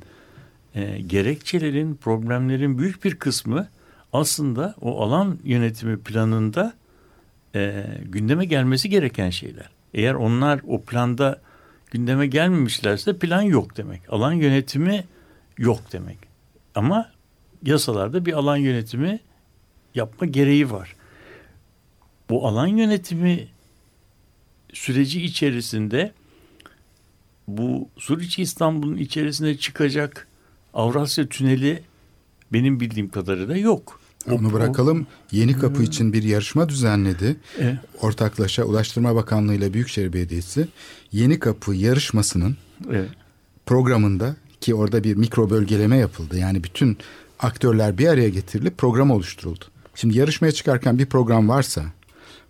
[0.76, 3.68] e, gerekçelerin problemlerin büyük bir kısmı
[4.14, 6.74] aslında o alan yönetimi planında
[7.56, 9.70] e, gündeme gelmesi gereken şeyler.
[9.94, 11.42] Eğer onlar o planda
[11.92, 14.02] gündeme gelmemişlerse plan yok demek.
[14.10, 15.04] Alan yönetimi
[15.60, 16.18] yok demek.
[16.76, 17.12] Ama
[17.66, 19.20] yasalarda bir alan yönetimi
[19.96, 20.96] yapma gereği var.
[22.30, 23.48] Bu alan yönetimi
[24.74, 26.12] süreci içerisinde
[27.48, 30.28] bu Suriçi İstanbul'un içerisine çıkacak
[30.74, 31.84] Avrasya Tüneli
[32.54, 34.00] benim bildiğim kadarıyla yok.
[34.32, 35.08] Onu bırakalım.
[35.32, 37.36] Yeni Kapı için bir yarışma düzenledi.
[37.60, 37.78] Evet.
[38.02, 40.68] Ortaklaşa Ulaştırma Bakanlığı ile Büyükşehir Belediyesi
[41.12, 42.58] Yeni Kapı yarışmasının
[42.90, 43.10] Evet.
[43.66, 46.38] programında ki orada bir mikro bölgeleme yapıldı.
[46.38, 46.98] Yani bütün
[47.40, 49.66] aktörler bir araya getirilip program oluşturuldu.
[49.96, 51.84] Şimdi yarışmaya çıkarken bir program varsa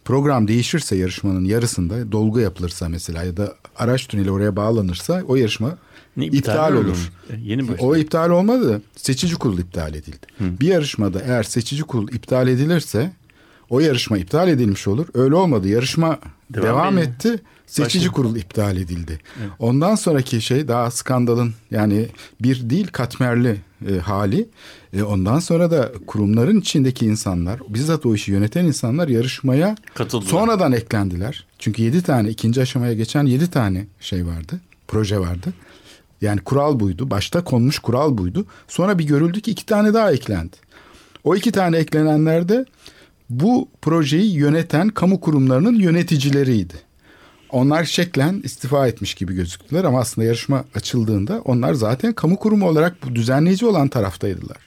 [0.05, 5.77] program değişirse yarışmanın yarısında dolgu yapılırsa mesela ya da araç tüneli oraya bağlanırsa o yarışma
[6.17, 7.11] Ne, iptal mi olur.
[7.29, 7.81] E, Yeni başladı.
[7.81, 10.27] O iptal olmadı seçici kurul iptal edildi.
[10.39, 13.11] Bir yarışmada eğer seçici kurul iptal edilirse
[13.69, 15.07] o yarışma iptal edilmiş olur.
[15.13, 15.67] Öyle olmadı.
[15.67, 16.19] Yarışma
[16.53, 17.39] Devam devam, etti.
[17.69, 18.15] Seçici Başladı.
[18.15, 19.19] kurul iptal edildi.
[19.59, 22.07] Ondan sonraki şey daha skandalın yani
[22.41, 24.49] bir değil katmerli e, hali.
[24.93, 30.29] E, ondan sonra da kurumların içindeki insanlar, bizzat o işi yöneten insanlar yarışmaya Katıldılar.
[30.31, 31.45] sonradan eklendiler.
[31.59, 34.59] Çünkü yedi tane ikinci aşamaya geçen yedi tane şey vardı.
[34.87, 35.53] Proje vardı.
[36.21, 37.09] Yani kural buydu.
[37.09, 38.45] Başta konmuş kural buydu.
[38.67, 40.55] Sonra bir görüldü ki iki tane daha eklendi.
[41.23, 42.65] O iki tane eklenenler de
[43.29, 46.73] bu projeyi yöneten kamu kurumlarının yöneticileriydi.
[47.51, 52.95] Onlar şeklen istifa etmiş gibi gözüktüler ama aslında yarışma açıldığında onlar zaten kamu kurumu olarak
[53.03, 54.57] bu düzenleyici olan taraftaydılar.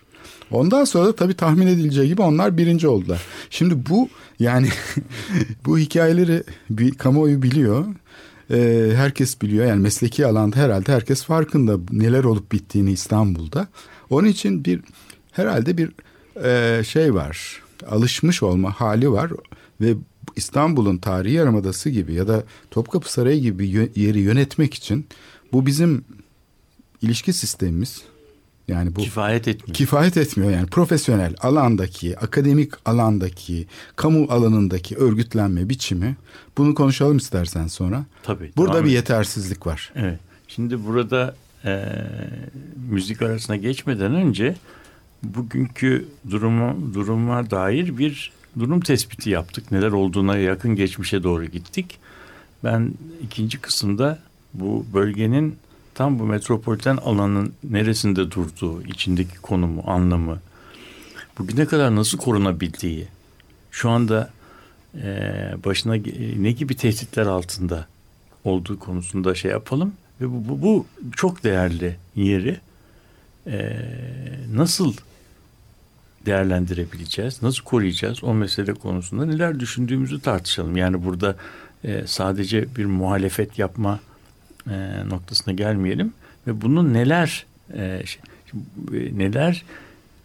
[0.51, 3.23] Ondan sonra da tabii tahmin edileceği gibi onlar birinci oldular.
[3.51, 4.69] Şimdi bu yani
[5.67, 7.85] bu hikayeleri bir kamuoyu biliyor.
[8.51, 13.69] Ee, herkes biliyor yani mesleki alanda herhalde herkes farkında neler olup bittiğini İstanbul'da.
[14.11, 14.81] Onun için bir
[15.33, 15.91] herhalde bir
[16.45, 19.31] e, şey var alışmış olma hali var
[19.81, 19.95] ve
[20.37, 25.07] İstanbul'un tarihi yarımadası gibi ya da Topkapı Sarayı gibi yö- yeri yönetmek için
[25.53, 26.05] bu bizim
[27.03, 28.03] ilişki sistemimiz
[28.69, 29.75] yani bu Kifayet etmiyor.
[29.75, 33.67] kifayet etmiyor yani profesyonel alandaki, akademik alandaki,
[33.97, 36.17] kamu alanındaki örgütlenme biçimi
[36.59, 38.05] bunu konuşalım istersen sonra.
[38.23, 38.53] Tabii.
[38.57, 38.95] Burada devam bir et.
[38.97, 39.93] yetersizlik var.
[39.97, 40.19] Evet.
[40.49, 41.85] Şimdi burada e,
[42.91, 44.57] müzik arasına geçmeden önce
[45.23, 49.73] bugünkü duruma, duruma dair bir durum tespiti yaptık.
[49.73, 51.99] Neler olduğuna yakın geçmişe doğru gittik.
[52.65, 54.19] Ben ikinci kısımda
[54.55, 55.57] bu bölgenin
[55.95, 60.41] tam bu metropoliten alanın neresinde durduğu, içindeki konumu, anlamı,
[61.39, 63.09] bugüne kadar nasıl korunabildiği,
[63.71, 64.31] şu anda
[64.95, 65.07] e,
[65.65, 65.95] başına
[66.37, 67.87] ne gibi tehditler altında
[68.45, 70.87] olduğu konusunda şey yapalım ve bu, bu, bu
[71.17, 72.61] çok değerli yeri
[73.47, 73.79] e,
[74.55, 74.95] nasıl
[76.27, 80.77] değerlendirebileceğiz, nasıl koruyacağız o mesele konusunda neler düşündüğümüzü tartışalım.
[80.77, 81.37] Yani burada
[81.85, 84.01] e, sadece bir muhalefet yapma
[84.71, 86.13] e, noktasına gelmeyelim
[86.47, 88.03] ve bunun neler e, e,
[88.93, 89.65] neler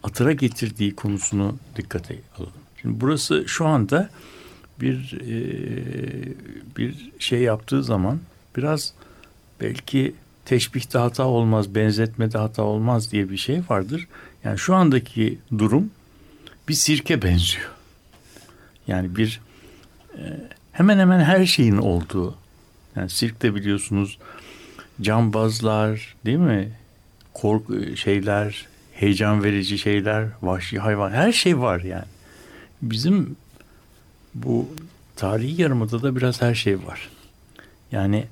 [0.02, 2.52] atıra getirdiği konusunu dikkate alalım.
[2.82, 4.10] Şimdi burası şu anda
[4.80, 5.36] bir e,
[6.76, 8.20] bir şey yaptığı zaman
[8.56, 8.92] biraz
[9.60, 10.14] belki
[10.48, 14.08] teşbihte hata olmaz, benzetmede hata olmaz diye bir şey vardır.
[14.44, 15.90] Yani şu andaki durum
[16.68, 17.70] bir sirke benziyor.
[18.86, 19.40] Yani bir
[20.14, 20.22] e,
[20.72, 22.34] hemen hemen her şeyin olduğu.
[22.96, 24.18] Yani sirkte biliyorsunuz
[25.00, 26.72] cambazlar değil mi?
[27.34, 32.08] Korku şeyler, heyecan verici şeyler, vahşi hayvan her şey var yani.
[32.82, 33.36] Bizim
[34.34, 34.68] bu
[35.16, 37.08] tarihi yarımada da biraz her şey var.
[37.92, 38.24] Yani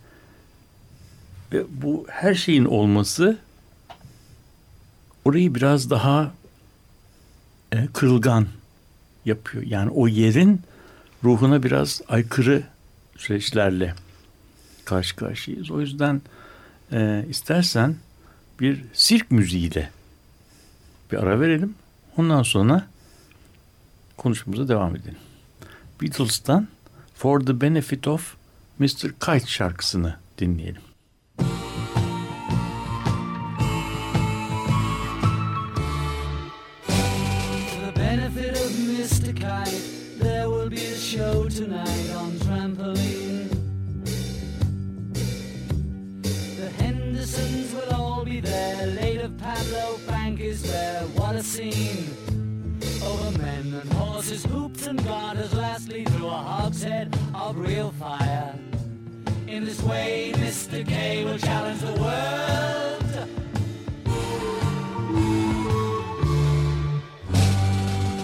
[1.53, 3.39] ve bu her şeyin olması
[5.25, 6.33] orayı biraz daha
[7.73, 8.47] e, kırılgan
[9.25, 9.65] yapıyor.
[9.65, 10.61] Yani o yerin
[11.25, 12.63] ruhuna biraz aykırı
[13.17, 13.95] süreçlerle
[14.85, 15.71] karşı karşıyayız.
[15.71, 16.23] O yüzden
[16.93, 17.97] e, istersen
[18.61, 19.91] bir sirk müziğiyle
[21.13, 21.75] bir ara verelim.
[22.17, 22.87] Ondan sonra
[24.17, 25.19] konuşmamıza devam edelim.
[26.03, 26.69] Beatles'tan
[27.15, 28.35] For the Benefit of
[28.79, 29.13] Mr.
[29.21, 30.86] Kite şarkısını dinleyelim.
[54.87, 55.53] And garters.
[55.55, 58.55] Lastly, through a hogshead of real fire.
[59.47, 60.87] In this way, Mr.
[60.87, 63.03] K will challenge the world.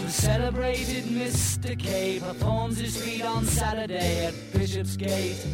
[0.05, 1.79] The celebrated Mr.
[1.79, 5.45] K performs his feat on Saturday at Bishopsgate.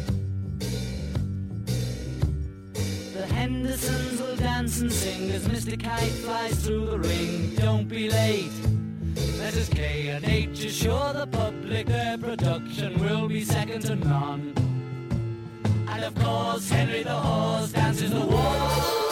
[3.13, 5.81] The Hendersons will dance and sing as Mr.
[5.81, 7.55] Kite flies through the ring.
[7.55, 8.68] Don't be late.
[9.59, 14.53] Letters K and H assure the public their production will be second to none.
[15.85, 19.08] And of course, Henry the Horse dances the waltz.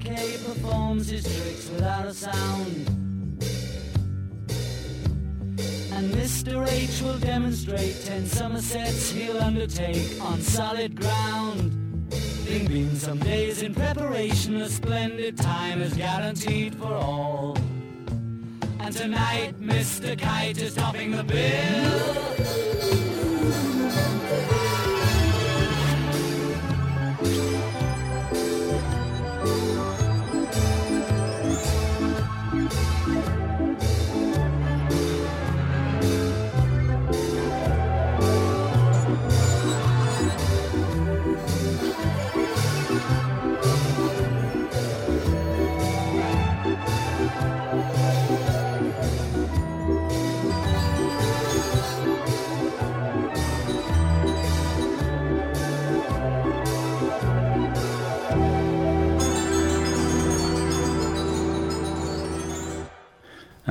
[0.00, 2.88] Performs his tricks without a sound.
[5.92, 6.66] And Mr.
[6.66, 12.08] H will demonstrate ten Somersets he'll undertake on solid ground.
[12.46, 17.56] Bing bing, some days in preparation, a splendid time is guaranteed for all.
[18.80, 20.18] And tonight, Mr.
[20.18, 23.11] Kite is topping the bill.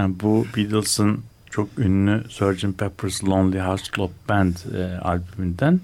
[0.02, 2.78] Yani bu Beatles'ın çok ünlü Sgt.
[2.78, 5.80] Pepper's Lonely Hearts Club Band e, albümünden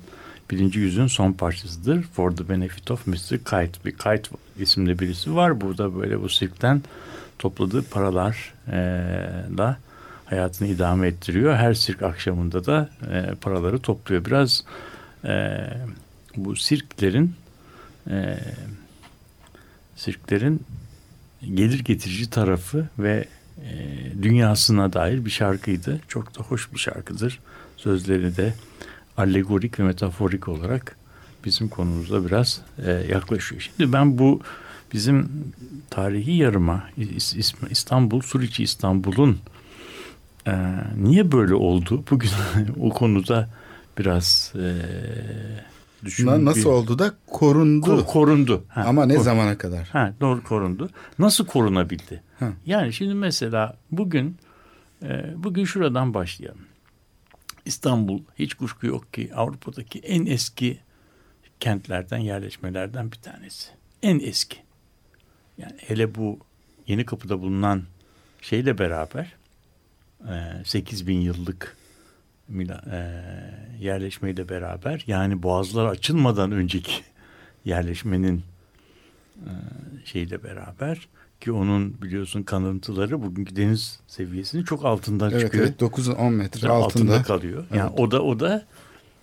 [0.52, 2.04] birinci yüzün son parçasıdır.
[2.04, 3.38] For the Benefit of Mr.
[3.38, 3.72] Kite.
[3.86, 4.22] Bir Kite
[4.60, 5.62] isimli birisi var.
[5.62, 6.82] Burada böyle bu sirkten
[7.40, 9.76] topladığı paralarla e,
[10.26, 11.56] hayatını idame ettiriyor.
[11.56, 14.26] Her sirk akşamında da e, paraları topluyor.
[14.26, 14.64] Biraz
[15.26, 15.58] e,
[16.38, 17.36] bu sirklerin
[18.10, 18.40] e,
[19.96, 20.64] sirklerin
[21.54, 23.28] gelir getirici tarafı ve
[23.64, 23.74] e,
[24.24, 26.00] dünyasına dair bir şarkıydı.
[26.08, 27.40] Çok da hoş bir şarkıdır.
[27.78, 28.54] Sözleri de
[29.18, 30.96] alegorik ve metaforik olarak
[31.46, 33.62] bizim konumuza biraz e, yaklaşıyor.
[33.62, 34.42] Şimdi ben bu
[34.94, 35.30] bizim
[35.90, 39.40] tarihi yarıma İs- İs- İstanbul, Suriçi İstanbul'un
[40.48, 40.54] e,
[40.98, 42.04] niye böyle oldu?
[42.12, 42.30] Bugün
[42.80, 43.50] o konuda
[43.98, 44.76] biraz e,
[46.06, 46.28] düşün.
[46.28, 47.86] Na- Nasıl bir- oldu da korundu.
[48.02, 48.64] Ko- korundu.
[48.68, 49.88] Ha, Ama ne kor- zamana kadar?
[49.88, 50.90] Ha, doğru korundu.
[51.20, 52.24] Nasıl korunabildi?
[52.40, 52.50] Ha.
[52.66, 54.38] Yani şimdi mesela bugün
[55.04, 56.62] e, bugün şuradan başlayalım.
[57.66, 60.80] İstanbul hiç kuşku yok ki Avrupa'daki en eski
[61.60, 63.70] kentlerden, yerleşmelerden bir tanesi.
[64.04, 64.58] En eski.
[65.58, 66.40] Yani hele bu
[66.88, 67.84] Yeni Kapı'da bulunan
[68.42, 69.34] şeyle beraber
[70.30, 70.34] e,
[70.66, 71.87] 8 bin yıllık e,
[73.80, 76.92] yerleşmeyle beraber yani boğazlar açılmadan önceki
[77.66, 78.44] yerleşmenin
[79.36, 79.52] e,
[80.06, 81.08] şeyle beraber
[81.42, 85.64] ki onun biliyorsun kanıntıları bugünkü deniz seviyesinin çok altından Evet çıkıyor.
[85.66, 87.14] evet 9-10 metre altında.
[87.14, 87.24] altında.
[87.24, 87.66] kalıyor.
[87.74, 88.00] Yani Evet.
[88.00, 88.66] o da o da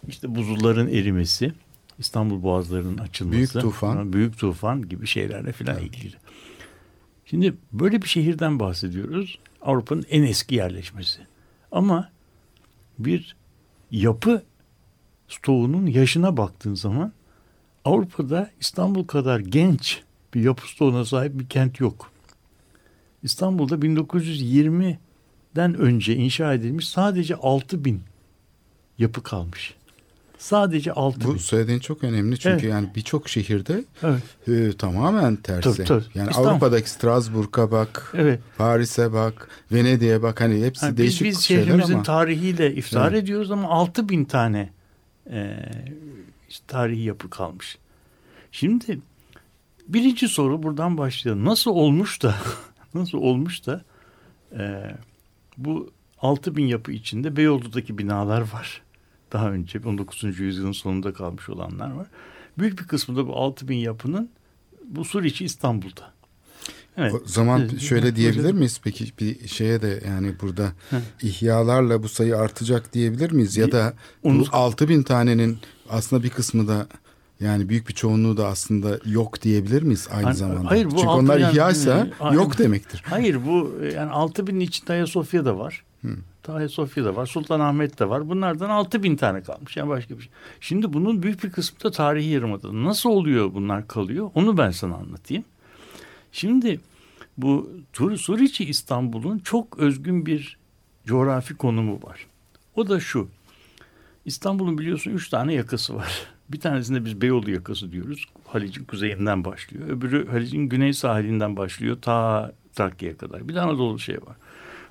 [0.08, 1.52] işte buzulların erimesi,
[1.98, 4.12] İstanbul boğazlarının açılması, Büyük tufan.
[4.12, 6.14] büyük tufan gibi şeylerle filan ilgili.
[7.26, 9.38] Şimdi böyle bir şehirden bahsediyoruz.
[9.62, 11.20] Avrupa'nın en eski yerleşmesi.
[11.72, 12.10] Ama
[12.98, 13.36] bir
[13.90, 14.42] yapı
[15.28, 17.12] stoğunun yaşına baktığın zaman
[17.84, 20.02] Avrupa'da İstanbul kadar genç
[20.34, 22.10] bir yapı stoğuna sahip bir kent yok.
[23.22, 28.02] İstanbul'da 1920'den önce inşa edilmiş sadece 6 bin
[28.98, 29.74] yapı kalmış.
[30.38, 32.64] Sadece 6 Bu söylediğin çok önemli çünkü Evet.
[32.64, 34.22] yani birçok şehirde Evet.
[34.48, 35.76] e, tamamen tersi.
[35.76, 36.04] Tabii, tabii.
[36.14, 36.48] Yani İstanbul.
[36.50, 38.40] Avrupa'daki Strasbourg'a bak, Evet.
[38.58, 43.12] Paris'e bak, Venedik'e bak hani hepsi Yani biz, değişik biz şeyler şehrimizin ama tarihiyle iftihar
[43.12, 43.22] Evet.
[43.22, 44.70] ediyoruz ama 6 bin tane
[45.30, 45.56] e,
[46.48, 47.78] işte tarihi yapı kalmış.
[48.52, 48.98] Şimdi
[49.88, 51.44] birinci soru buradan başlayalım.
[51.44, 52.34] Nasıl olmuş da
[52.94, 53.84] nasıl olmuş da
[54.58, 54.90] e,
[55.56, 58.82] bu 6 bin yapı içinde Beyoğlu'daki binalar var.
[59.34, 60.38] Daha önce 19.
[60.40, 62.06] yüzyılın sonunda kalmış olanlar var.
[62.58, 64.30] Büyük bir kısmı da bu 6 bin yapının
[64.84, 66.14] bu Suriçi İstanbul'da.
[66.96, 67.14] Evet.
[67.14, 67.80] o zaman Evet.
[67.80, 70.96] şöyle diyebilir miyiz peki bir şeye de yani burada Hı.
[71.22, 75.58] ihyalarla bu sayı artacak diyebilir miyiz ya da bu Onu- 6 bin tanenin
[75.90, 76.86] aslında bir kısmı da
[77.40, 80.70] yani büyük bir çoğunluğu da aslında yok diyebilir miyiz aynı Hayır, zamanda?
[80.70, 82.34] hayır, bu Çünkü onlar yani- ihyaysa Aynen.
[82.36, 83.02] yok demektir.
[83.06, 85.84] Hayır bu yani 6 binin içinde Ayasofya da var.
[86.04, 87.26] Ayasofya da var.
[87.26, 88.28] Sultanahmet de var.
[88.28, 89.76] Bunlardan 6 bin tane kalmış.
[89.76, 90.32] Yani başka bir şey.
[90.60, 92.84] Şimdi bunun büyük bir kısmı da tarihi yarımada.
[92.84, 94.30] Nasıl oluyor bunlar kalıyor?
[94.34, 95.44] Onu ben sana anlatayım.
[96.32, 96.80] Şimdi
[97.38, 100.58] bu Tur- Suriçi İstanbul'un çok özgün bir
[101.06, 102.26] coğrafi konumu var.
[102.76, 103.28] O da şu.
[104.24, 106.26] İstanbul'un biliyorsun üç tane yakası var.
[106.48, 108.26] Bir tanesinde biz Beyoğlu yakası diyoruz.
[108.46, 109.88] Halic'in kuzeyinden başlıyor.
[109.88, 113.48] Öbürü Halic'in güney sahilinden başlıyor ta Trakya'ya kadar.
[113.48, 114.36] Bir de Anadolu şey var.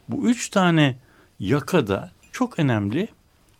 [0.09, 0.97] Bu üç tane
[1.43, 3.07] yakada çok önemli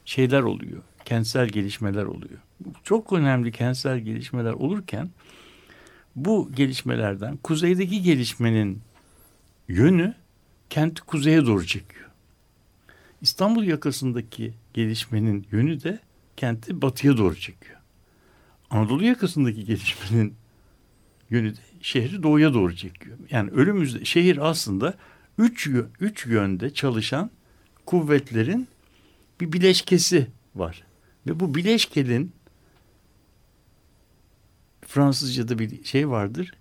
[0.06, 0.82] şeyler oluyor.
[1.06, 2.40] Kentsel gelişmeler oluyor.
[2.84, 5.10] Çok önemli kentsel gelişmeler olurken
[6.16, 8.82] bu gelişmelerden kuzeydeki gelişmenin
[9.68, 10.14] yönü
[10.70, 12.10] kenti kuzeye doğru çekiyor.
[13.22, 16.00] İstanbul yakasındaki gelişmenin yönü de
[16.38, 17.78] kenti batıya doğru çekiyor.
[18.70, 20.36] Anadolu yakasındaki gelişmenin
[21.30, 23.18] yönü de şehri doğuya doğru çekiyor.
[23.30, 24.94] Yani önümüzde şehir aslında
[25.38, 25.70] üç,
[26.00, 27.32] üç yönde çalışan
[27.86, 28.68] kuvvetlerin
[29.42, 30.84] bir bileşkesi var.
[31.28, 32.32] Ve bu bileşkenin
[34.88, 36.54] Fransızca'da bir şey vardır.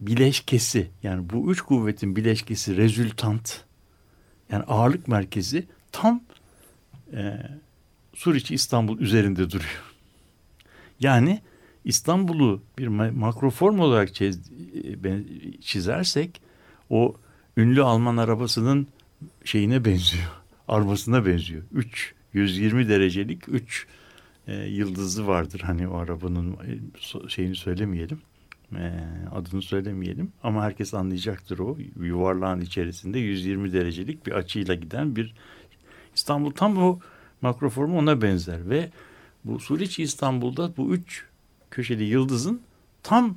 [0.00, 3.64] Bileşkesi yani bu üç kuvvetin bileşkesi rezültant
[4.52, 6.20] yani ağırlık merkezi tam
[7.12, 7.42] e,
[8.14, 9.94] Suriçi İstanbul üzerinde duruyor.
[11.00, 11.40] Yani
[11.84, 14.50] İstanbul'u bir ma- makroform olarak çiz-
[15.06, 16.40] e, çizersek
[16.90, 17.16] o
[17.56, 18.86] ünlü Alman arabasının
[19.44, 20.39] şeyine benziyor.
[20.70, 21.62] Arabasına benziyor.
[21.72, 23.86] 3 120 derecelik 3
[24.68, 28.20] yıldızı vardır hani o arabanın e, şeyini söylemeyelim.
[28.76, 29.04] E,
[29.34, 35.34] adını söylemeyelim ama herkes anlayacaktır o yuvarlağın içerisinde 120 derecelik bir açıyla giden bir
[36.14, 36.98] İstanbul tam o
[37.42, 38.90] makroformu ona benzer ve
[39.44, 41.24] bu Suriçi İstanbul'da bu üç
[41.70, 42.60] köşeli yıldızın
[43.02, 43.36] tam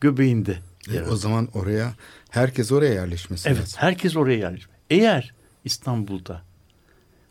[0.00, 0.58] göbeğinde.
[0.94, 1.94] E, o zaman oraya
[2.30, 3.78] herkes oraya yerleşmesi Evet, lazım.
[3.80, 4.72] herkes oraya yerleşme.
[4.90, 5.34] Eğer
[5.64, 6.42] İstanbul'da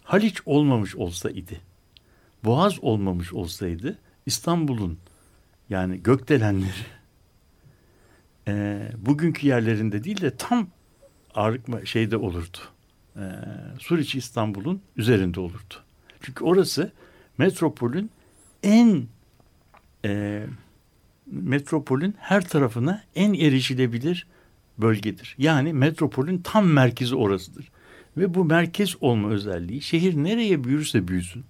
[0.04, 1.54] Haliç olmamış olsaydı,
[2.44, 4.98] Boğaz olmamış olsaydı İstanbul'un
[5.70, 6.86] yani gökdelenleri
[8.48, 10.68] e, bugünkü yerlerinde değil de tam
[11.36, 12.58] ağırlık ma- şeyde olurdu.
[13.16, 13.22] E,
[13.80, 15.74] Suriçi İstanbul'un üzerinde olurdu.
[16.22, 16.92] Çünkü orası
[17.38, 18.12] metropolün
[18.64, 19.08] en
[20.06, 20.44] e,
[21.28, 24.28] metropolün her tarafına en erişilebilir
[24.78, 25.36] bölgedir.
[25.38, 27.72] Yani metropolün tam merkezi orasıdır.
[28.18, 31.46] Ve bu merkez olma özelliği şehir nereye büyürse büyüsün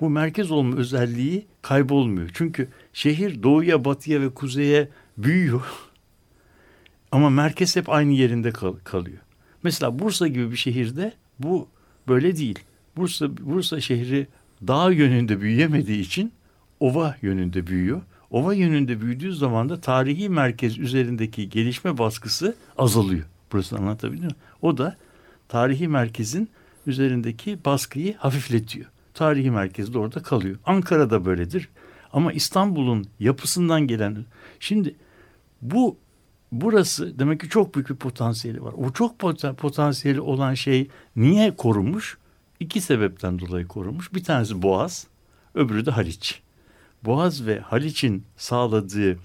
[0.00, 2.30] bu merkez olma özelliği kaybolmuyor.
[2.34, 5.62] Çünkü şehir doğuya, batıya ve kuzeye büyüyor.
[7.12, 9.18] Ama merkez hep aynı yerinde kal- kalıyor.
[9.62, 11.68] Mesela Bursa gibi bir şehirde bu
[12.08, 12.58] böyle değil.
[12.96, 14.26] Bursa Bursa şehri
[14.66, 16.32] dağ yönünde büyüyemediği için
[16.80, 18.02] ova yönünde büyüyor.
[18.30, 23.26] Ova yönünde büyüdüğü zaman da tarihi merkez üzerindeki gelişme baskısı azalıyor.
[23.52, 24.34] Burası anlatabildim mi?
[24.62, 24.96] O da
[25.52, 26.50] tarihi merkezin
[26.86, 28.86] üzerindeki baskıyı hafifletiyor.
[29.14, 30.58] Tarihi merkez de orada kalıyor.
[30.64, 31.68] Ankara'da böyledir.
[32.12, 34.24] Ama İstanbul'un yapısından gelen
[34.60, 34.94] şimdi
[35.62, 35.96] bu
[36.52, 38.74] burası demek ki çok büyük bir potansiyeli var.
[38.76, 39.18] O çok
[39.58, 42.18] potansiyeli olan şey niye korunmuş?
[42.60, 44.14] İki sebepten dolayı korunmuş.
[44.14, 45.06] Bir tanesi Boğaz,
[45.54, 46.42] öbürü de Haliç.
[47.04, 49.18] Boğaz ve Haliç'in sağladığı,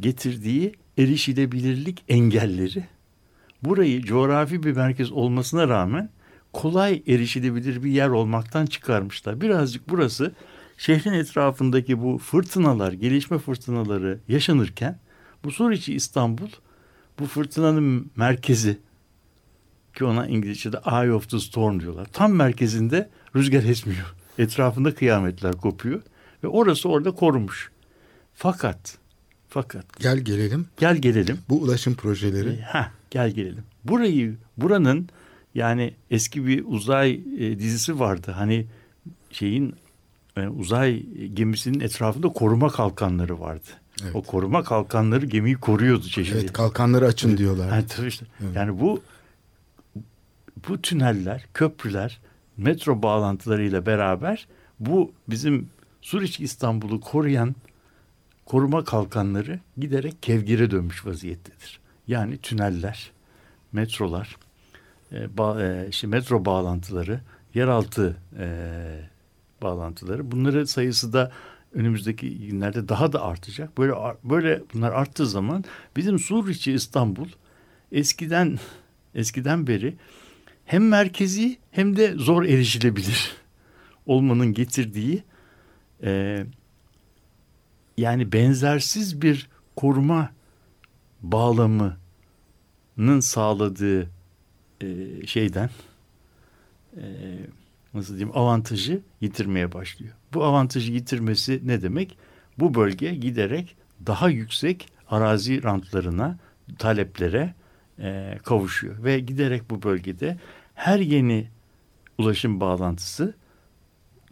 [0.00, 2.93] getirdiği erişilebilirlik engelleri
[3.64, 6.10] burayı coğrafi bir merkez olmasına rağmen
[6.52, 9.40] kolay erişilebilir bir yer olmaktan çıkarmışlar.
[9.40, 10.32] Birazcık burası
[10.78, 14.98] şehrin etrafındaki bu fırtınalar, gelişme fırtınaları yaşanırken
[15.44, 16.48] bu Suriçi İstanbul
[17.18, 18.78] bu fırtınanın merkezi
[19.94, 22.06] ki ona İngilizce'de Eye of the Storm diyorlar.
[22.12, 24.14] Tam merkezinde rüzgar esmiyor.
[24.38, 26.02] Etrafında kıyametler kopuyor
[26.44, 27.70] ve orası orada korunmuş.
[28.34, 28.98] Fakat
[29.48, 30.66] fakat Gel gelelim.
[30.78, 31.38] gel gelelim.
[31.48, 33.64] Bu ulaşım projeleri Ha gel gelelim.
[33.84, 35.08] Burayı buranın
[35.54, 38.30] yani eski bir uzay e, dizisi vardı.
[38.36, 38.66] Hani
[39.30, 39.74] şeyin
[40.36, 41.02] e, uzay
[41.34, 43.68] gemisinin etrafında koruma kalkanları vardı.
[44.02, 44.14] Evet.
[44.14, 46.38] O koruma kalkanları gemiyi koruyordu çeşitli.
[46.38, 47.70] evet kalkanları açın diyorlar.
[47.70, 48.26] Ha, tabii işte.
[48.44, 48.56] Evet.
[48.56, 49.02] Yani bu
[50.68, 52.20] bu tüneller, köprüler,
[52.56, 54.46] metro bağlantılarıyla beraber
[54.80, 55.68] bu bizim
[56.02, 57.54] Suriç İstanbul'u koruyan
[58.46, 61.83] koruma kalkanları giderek kevgire dönmüş vaziyettedir.
[62.08, 63.10] Yani tüneller,
[63.72, 64.36] metrolar,
[65.12, 67.20] e, ba- e, işte metro bağlantıları,
[67.54, 68.46] yeraltı e,
[69.62, 71.32] bağlantıları bunları sayısı da
[71.74, 73.78] önümüzdeki günlerde daha da artacak.
[73.78, 73.92] Böyle
[74.24, 75.64] böyle bunlar arttığı zaman
[75.96, 77.28] bizim Suriçi İstanbul
[77.92, 78.58] eskiden
[79.14, 79.94] eskiden beri
[80.64, 83.32] hem merkezi hem de zor erişilebilir
[84.06, 85.22] olmanın getirdiği
[86.02, 86.44] e,
[87.96, 90.30] yani benzersiz bir koruma
[91.32, 94.10] bağlamının sağladığı
[94.80, 94.86] e,
[95.26, 95.70] şeyden
[96.96, 97.04] e,
[97.94, 100.14] nasıl diyeyim avantajı yitirmeye başlıyor.
[100.34, 102.18] Bu avantajı yitirmesi ne demek?
[102.58, 106.38] Bu bölge giderek daha yüksek arazi rantlarına,
[106.78, 107.54] taleplere
[107.98, 110.38] e, kavuşuyor ve giderek bu bölgede
[110.74, 111.48] her yeni
[112.18, 113.34] ulaşım bağlantısı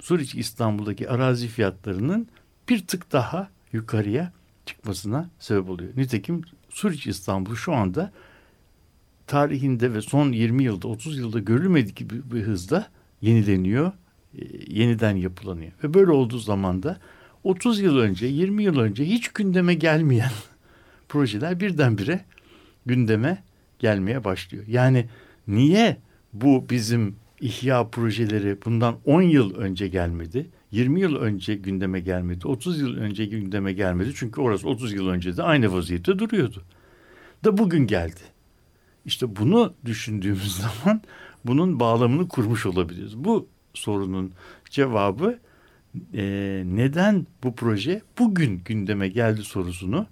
[0.01, 2.29] Suriç İstanbul'daki arazi fiyatlarının
[2.69, 4.33] bir tık daha yukarıya
[4.67, 5.93] çıkmasına sebep oluyor.
[5.97, 8.13] Nitekim Suriç İstanbul şu anda
[9.27, 12.87] tarihinde ve son 20 yılda 30 yılda görülmedik gibi bir hızda
[13.21, 13.93] yenileniyor,
[14.39, 15.73] e, yeniden yapılanıyor.
[15.85, 16.99] Ve böyle olduğu zaman da
[17.45, 20.31] 30 yıl önce, 20 yıl önce hiç gündeme gelmeyen
[21.09, 22.25] projeler birdenbire
[22.87, 23.43] gündeme
[23.79, 24.65] gelmeye başlıyor.
[24.69, 25.09] Yani
[25.49, 25.97] niye
[26.33, 30.51] bu bizim ihya projeleri bundan 10 yıl önce gelmedi?
[30.73, 34.13] 20 yıl önce gündeme gelmedi, 30 yıl önce gündeme gelmedi.
[34.15, 36.63] Çünkü orası 30 yıl önce de aynı vaziyette duruyordu.
[37.45, 38.21] Da bugün geldi.
[39.05, 41.03] İşte bunu düşündüğümüz zaman
[41.45, 43.17] bunun bağlamını kurmuş olabiliriz.
[43.17, 44.33] Bu sorunun
[44.71, 45.39] cevabı
[46.15, 46.23] e,
[46.67, 50.07] neden bu proje bugün gündeme geldi sorusunu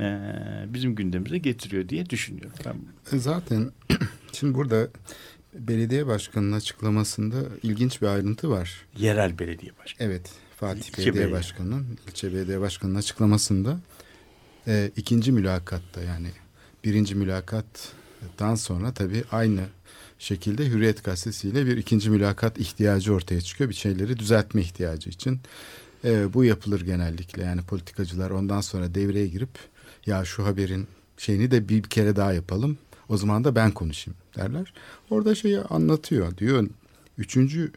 [0.00, 0.20] e,
[0.68, 2.58] bizim gündemimize getiriyor diye düşünüyorum.
[2.64, 3.70] Ben, Zaten
[4.32, 4.88] şimdi burada
[5.58, 8.86] belediye başkanının açıklamasında ilginç bir ayrıntı var.
[8.96, 10.08] yerel belediye başkanı.
[10.08, 11.32] Evet Fatih İlçe Belediye belediye.
[11.38, 13.80] Başkanı'nın, ilçe belediye başkanının açıklamasında
[14.68, 16.28] e, ikinci mülakatta yani
[16.84, 19.60] birinci mülakattan sonra tabii aynı
[20.18, 23.70] şekilde Hürriyet Gazetesi'yle bir ikinci mülakat ihtiyacı ortaya çıkıyor.
[23.70, 25.40] Bir şeyleri düzeltme ihtiyacı için.
[26.04, 29.50] E, bu yapılır genellikle yani politikacılar ondan sonra devreye girip
[30.06, 30.86] ya şu haberin
[31.18, 32.78] şeyini de bir kere daha yapalım.
[33.08, 34.72] O zaman da ben konuşayım derler.
[35.10, 36.68] Orada şeyi anlatıyor diyor.
[37.18, 37.72] Üçüncü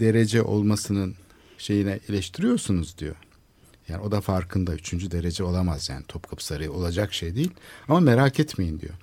[0.00, 1.14] derece olmasının
[1.58, 3.16] şeyine eleştiriyorsunuz diyor.
[3.88, 7.50] Yani o da farkında üçüncü derece olamaz yani Topkapı Sarayı olacak şey değil.
[7.88, 8.94] Ama merak etmeyin diyor.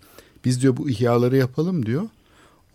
[0.46, 2.04] Biz diyor bu ihyaları yapalım diyor.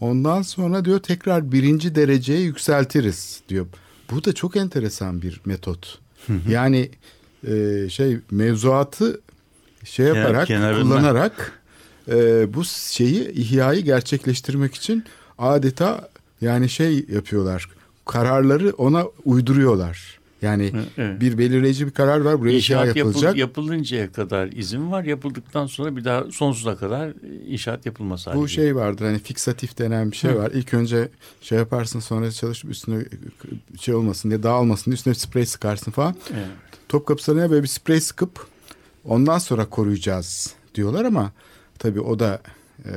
[0.00, 3.66] Ondan sonra diyor tekrar birinci dereceye yükseltiriz diyor.
[4.10, 5.98] Bu da çok enteresan bir metot.
[6.48, 6.90] Yani
[7.46, 9.20] e, şey mevzuatı
[9.84, 10.82] şey yaparak kenarından.
[10.82, 11.63] kullanarak
[12.08, 15.04] e, bu şeyi ihyayı gerçekleştirmek için
[15.38, 16.08] adeta
[16.40, 17.68] yani şey yapıyorlar.
[18.06, 20.18] Kararları ona uyduruyorlar.
[20.42, 21.20] Yani Evet.
[21.20, 22.40] bir belirleyici bir karar var.
[22.40, 23.36] Buraya inşaat yapıl- yapılacak.
[23.36, 25.04] yapılıncaya kadar izin var.
[25.04, 27.12] Yapıldıktan sonra bir daha sonsuza kadar
[27.48, 30.38] inşaat yapılması Bu şey vardır hani fiksatif denen bir şey Hı.
[30.38, 30.50] var.
[30.54, 31.08] İlk önce
[31.42, 33.04] şey yaparsın sonra çalışıp üstüne
[33.80, 36.16] şey olmasın diye dağılmasın diye üstüne sprey sıkarsın falan.
[36.34, 36.46] Evet.
[36.88, 38.46] Topkapı Sarayı'na böyle bir sprey sıkıp
[39.04, 41.32] ondan sonra koruyacağız diyorlar ama
[41.78, 42.42] tabii o da
[42.84, 42.92] e,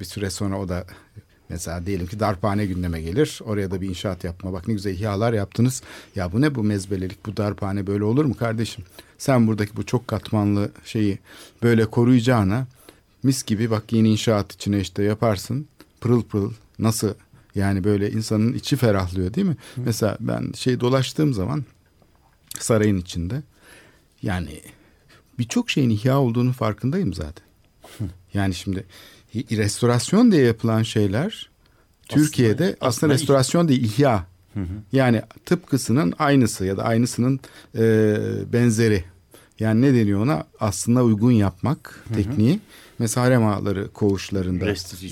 [0.00, 0.84] bir süre sonra o da
[1.48, 3.40] mesela diyelim ki darphane gündeme gelir.
[3.44, 4.52] Oraya da bir inşaat yapma.
[4.52, 5.82] Bak ne güzel ihyalar yaptınız.
[6.16, 8.84] Ya bu ne bu mezbelelik bu darphane böyle olur mu kardeşim?
[9.18, 11.18] Sen buradaki bu çok katmanlı şeyi
[11.62, 12.66] böyle koruyacağına
[13.22, 15.66] mis gibi bak yeni inşaat içine işte yaparsın.
[16.00, 17.14] Pırıl pırıl nasıl
[17.54, 19.56] yani böyle insanın içi ferahlıyor değil mi?
[19.76, 21.64] Mesela ben şey dolaştığım zaman
[22.58, 23.42] sarayın içinde
[24.22, 24.60] yani
[25.38, 27.49] birçok şeyin ihya olduğunu farkındayım zaten.
[28.34, 28.84] Yani şimdi
[29.50, 31.50] restorasyon diye yapılan şeyler
[32.08, 34.26] Türkiye'de aslında, aslında restorasyon değil ihya.
[34.92, 37.40] Yani tıpkısının aynısı ya da aynısının
[37.78, 37.82] e,
[38.52, 39.04] benzeri.
[39.60, 40.44] Yani ne deniyor ona?
[40.60, 42.60] Aslında uygun yapmak tekniği.
[42.98, 44.64] Mesela harem ağaları koğuşlarında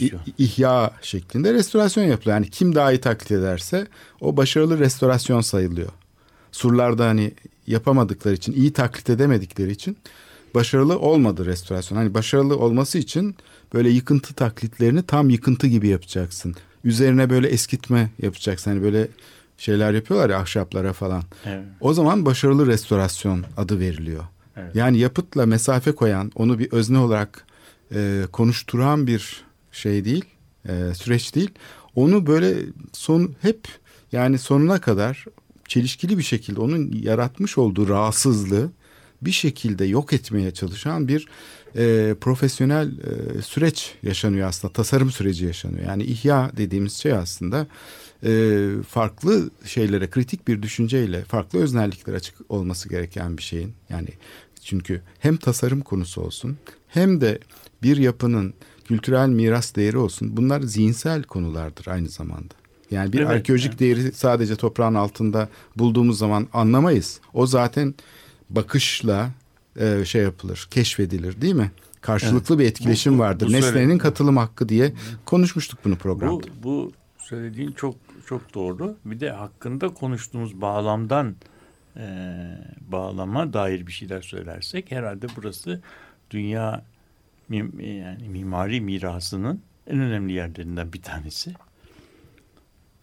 [0.05, 2.37] i- ihya şeklinde restorasyon yapılıyor.
[2.37, 3.87] Yani kim daha iyi taklit ederse
[4.20, 5.89] o başarılı restorasyon sayılıyor.
[6.53, 7.33] Surlarda hani
[7.66, 9.97] yapamadıkları için, iyi taklit edemedikleri için
[10.55, 11.99] başarılı olmadı restorasyon.
[11.99, 13.36] Hani başarılı olması için
[13.74, 16.55] böyle yıkıntı taklitlerini tam yıkıntı gibi yapacaksın.
[16.84, 18.70] Üzerine böyle eskitme yapacaksın.
[18.70, 19.09] Hani böyle
[19.59, 21.22] şeyler yapıyorlar ya ahşaplara falan.
[21.44, 21.64] Evet.
[21.80, 24.24] O zaman başarılı restorasyon adı veriliyor.
[24.57, 24.76] Evet.
[24.76, 27.46] Yani yapıtla mesafe koyan, onu bir özne olarak
[27.94, 30.24] e, konuşturan bir şey değil,
[30.68, 31.51] e, süreç değil.
[31.94, 32.57] Onu böyle
[32.92, 33.68] son hep
[34.12, 35.24] yani sonuna kadar
[35.68, 38.70] çelişkili bir şekilde onun yaratmış olduğu rahatsızlığı
[39.22, 41.28] bir şekilde yok etmeye çalışan bir
[41.76, 44.72] e, profesyonel e, süreç yaşanıyor aslında.
[44.72, 45.86] Tasarım süreci yaşanıyor.
[45.86, 47.66] Yani ihya dediğimiz şey aslında
[48.24, 53.72] e, farklı şeylere kritik bir düşünceyle farklı öznelliklere açık olması gereken bir şeyin.
[53.88, 54.08] Yani
[54.62, 56.56] çünkü hem tasarım konusu olsun
[56.88, 57.38] hem de
[57.82, 58.54] bir yapının
[58.84, 60.36] kültürel miras değeri olsun.
[60.36, 62.54] Bunlar zihinsel konulardır aynı zamanda.
[62.90, 63.80] Yani bir Evet, arkeolojik evet.
[63.80, 67.20] değeri sadece toprağın altında bulduğumuz zaman anlamayız.
[67.34, 67.94] O zaten
[68.51, 69.30] bakışla
[69.80, 71.70] e, şey yapılır, keşfedilir değil mi?
[72.01, 73.46] Karşılıklı bir etkileşim Bu- bu- vardır.
[73.49, 74.92] bu Nesnenin katılım hakkı diye
[75.24, 76.46] konuşmuştuk bunu Bu, programda.
[76.62, 77.94] bu söylediğin çok
[78.26, 78.96] çok doğru.
[79.05, 81.36] Bir de hakkında konuştuğumuz bağlamdan
[81.96, 82.05] e,
[82.80, 85.80] bağlama dair bir şeyler söylersek herhalde burası
[86.30, 86.84] dünya
[87.51, 91.55] mim- yani mimari mirasının en önemli yerlerinden bir tanesi.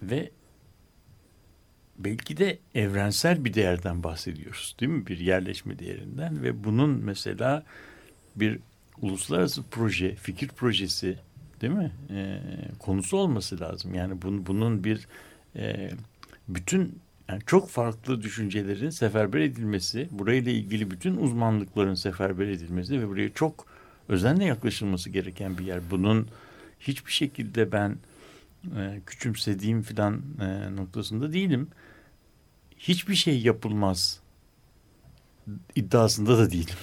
[0.01, 0.29] Ve
[1.97, 5.07] belki de evrensel bir değerden bahsediyoruz değil mi?
[5.07, 7.63] Bir yerleşme değerinden ve bunun mesela
[8.35, 8.59] bir
[9.01, 11.17] uluslararası proje, fikir projesi
[11.61, 11.91] değil mi?
[12.09, 12.39] Ee,
[12.79, 13.95] konusu olması lazım.
[13.95, 15.07] Yani bunun, bunun bir
[15.55, 15.91] e,
[16.47, 23.33] bütün yani çok farklı düşüncelerin seferber edilmesi, burayla ilgili bütün uzmanlıkların seferber edilmesi ve buraya
[23.33, 23.65] çok
[24.09, 25.79] özenle yaklaşılması gereken bir yer.
[25.91, 26.27] Bunun
[26.79, 27.97] hiçbir şekilde ben
[28.77, 31.67] e, küçümsediğim filan e, noktasında değilim.
[32.77, 34.19] Hiçbir şey yapılmaz
[35.75, 36.75] iddiasında da değilim.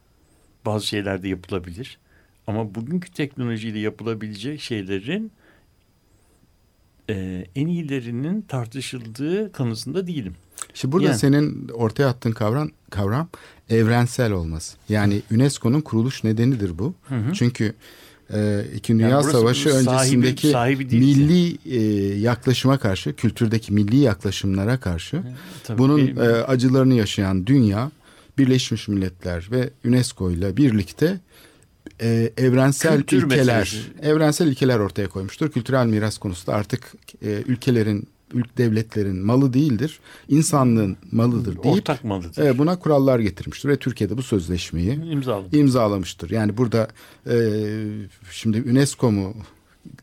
[0.66, 1.98] Bazı şeyler de yapılabilir.
[2.46, 5.32] Ama bugünkü teknolojiyle yapılabilecek şeylerin
[7.10, 10.34] e, en iyilerinin tartışıldığı kanısında değilim.
[10.74, 11.18] Şimdi burada Yani.
[11.18, 13.28] senin ortaya attığın kavram kavram
[13.68, 14.76] evrensel olması.
[14.88, 16.94] Yani UNESCO'nun kuruluş nedenidir bu.
[17.08, 17.32] Hı hı.
[17.32, 17.74] Çünkü
[18.34, 21.20] e, İki Dünya burası Savaşı sahibi- öncesindeki sahibi değilse.
[21.20, 21.80] milli e,
[22.20, 25.22] yaklaşıma karşı, kültürdeki milli yaklaşımlara karşı
[25.64, 27.90] Tabii bunun benim- e, acılarını yaşayan dünya
[28.38, 31.20] Birleşmiş Milletler ve UNESCO ile birlikte
[32.02, 33.76] e, evrensel Kültür ilkeler, meselesi.
[34.02, 35.50] evrensel ilkeler ortaya koymuştur.
[35.50, 36.92] Kültürel miras konusunda artık
[37.24, 42.44] e, ülkelerin, ülk devletlerin malı değildir, insanlığın malıdır deyip ortak malıdır.
[42.44, 45.56] e, buna kurallar getirmiştir ve Türkiye'de bu sözleşmeyi İmzaladı.
[45.56, 46.30] imzalamıştır.
[46.30, 46.88] Yani burada
[47.30, 47.36] e,
[48.30, 49.34] şimdi UNESCO mu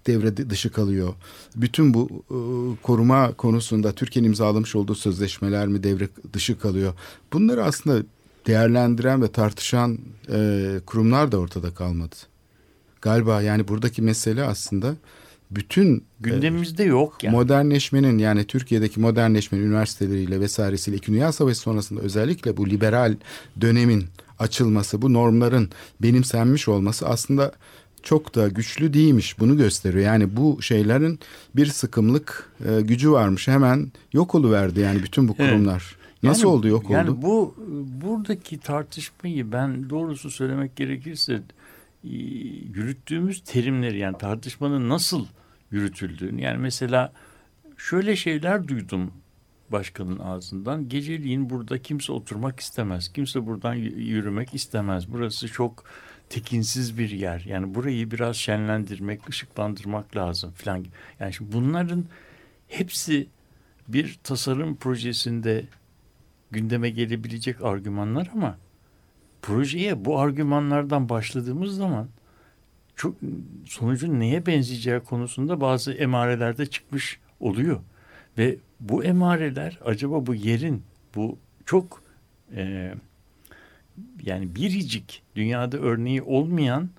[0.08, 1.14] devre dışı kalıyor?
[1.56, 2.38] Bütün bu e,
[2.84, 6.94] koruma konusunda Türkiye'nin imzalamış olduğu sözleşmeler mi devre dışı kalıyor?
[7.34, 8.04] Bunları aslında
[8.48, 9.98] değerlendiren ve tartışan
[10.32, 12.16] e, kurumlar da ortada kalmadı.
[13.02, 14.96] Galiba yani buradaki mesele aslında
[15.52, 17.36] bütün Gündemimizde yok yani.
[17.36, 23.16] modernleşmenin yani Türkiye'deki modernleşmenin üniversiteleriyle vesairesiyle İkinci Dünya Savaşı sonrasında özellikle bu liberal
[23.62, 24.06] dönemin
[24.40, 25.70] açılması, bu normların
[26.02, 27.52] benimsenmiş olması aslında
[28.04, 29.40] çok da güçlü değilmiş.
[29.40, 30.04] Bunu gösteriyor.
[30.06, 31.20] Yani bu şeylerin
[31.56, 33.48] bir sıkımlık e, gücü varmış.
[33.48, 35.50] Hemen yok oluverdi yani bütün bu Evet.
[35.52, 35.96] kurumlar.
[36.24, 37.22] Nasıl Yani- oldu yok yani oldu?
[37.22, 37.56] bu
[38.02, 41.42] buradaki tartışmayı ben doğrusu söylemek gerekirse e,
[42.04, 45.26] yürüttüğümüz terimleri yani tartışmanın nasıl
[45.72, 47.14] yürütüldüğünü yani mesela
[47.78, 49.12] şöyle şeyler duydum
[49.72, 53.14] başkanın ağzından geceliğin burada kimse oturmak istemez.
[53.14, 55.12] Kimse buradan yürümek istemez.
[55.12, 55.84] Burası çok
[56.30, 57.44] tekinsiz bir yer.
[57.46, 60.86] Yani burayı biraz şenlendirmek, ışıklandırmak lazım falan.
[61.20, 62.06] Yani şimdi bunların
[62.68, 63.28] hepsi
[63.88, 65.66] bir tasarım projesinde
[66.52, 68.58] gündeme gelebilecek argümanlar ama
[69.48, 72.08] projeye bu argümanlardan başladığımız zaman
[72.96, 73.16] çok
[73.66, 77.80] sonucun neye benzeyeceği konusunda bazı emarelerde çıkmış oluyor.
[78.38, 80.84] Ve bu emareler acaba bu yerin
[81.16, 82.04] bu çok
[82.56, 82.94] e,
[84.24, 86.90] yani biricik dünyada örneği olmayan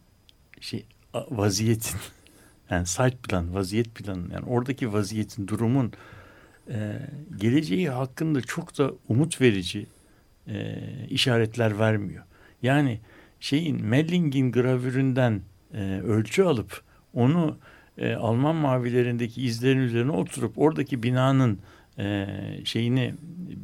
[0.61, 1.97] şey vaziyetin
[2.71, 5.93] yani site plan, vaziyet planı yani oradaki vaziyetin, durumun
[6.69, 6.99] e,
[7.37, 9.87] geleceği hakkında çok da umut verici
[10.47, 10.79] e,
[11.11, 12.25] işaretler vermiyor.
[12.63, 13.01] Yani
[13.41, 15.41] şeyin Melling'in gravüründen
[15.75, 16.83] e, ölçü alıp
[17.15, 17.59] onu
[17.99, 21.59] e, Alman mavilerindeki izlerin üzerine oturup oradaki binanın
[21.99, 22.27] e,
[22.65, 23.15] şeyini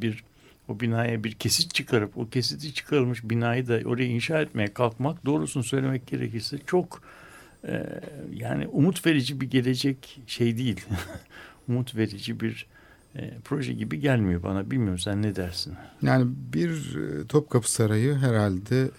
[0.01, 0.23] bir
[0.67, 5.63] o binaya bir kesit çıkarıp o kesiti çıkarılmış binayı da oraya inşa etmeye kalkmak doğrusunu
[5.63, 7.01] söylemek gerekirse çok
[7.67, 7.85] e,
[8.33, 10.85] yani umut verici bir gelecek şey değil.
[11.67, 12.65] umut verici bir
[13.15, 14.71] e, proje gibi gelmiyor bana.
[14.71, 15.73] Bilmiyorum sen ne dersin?
[16.01, 18.89] Yani bir e, Topkapı Sarayı herhalde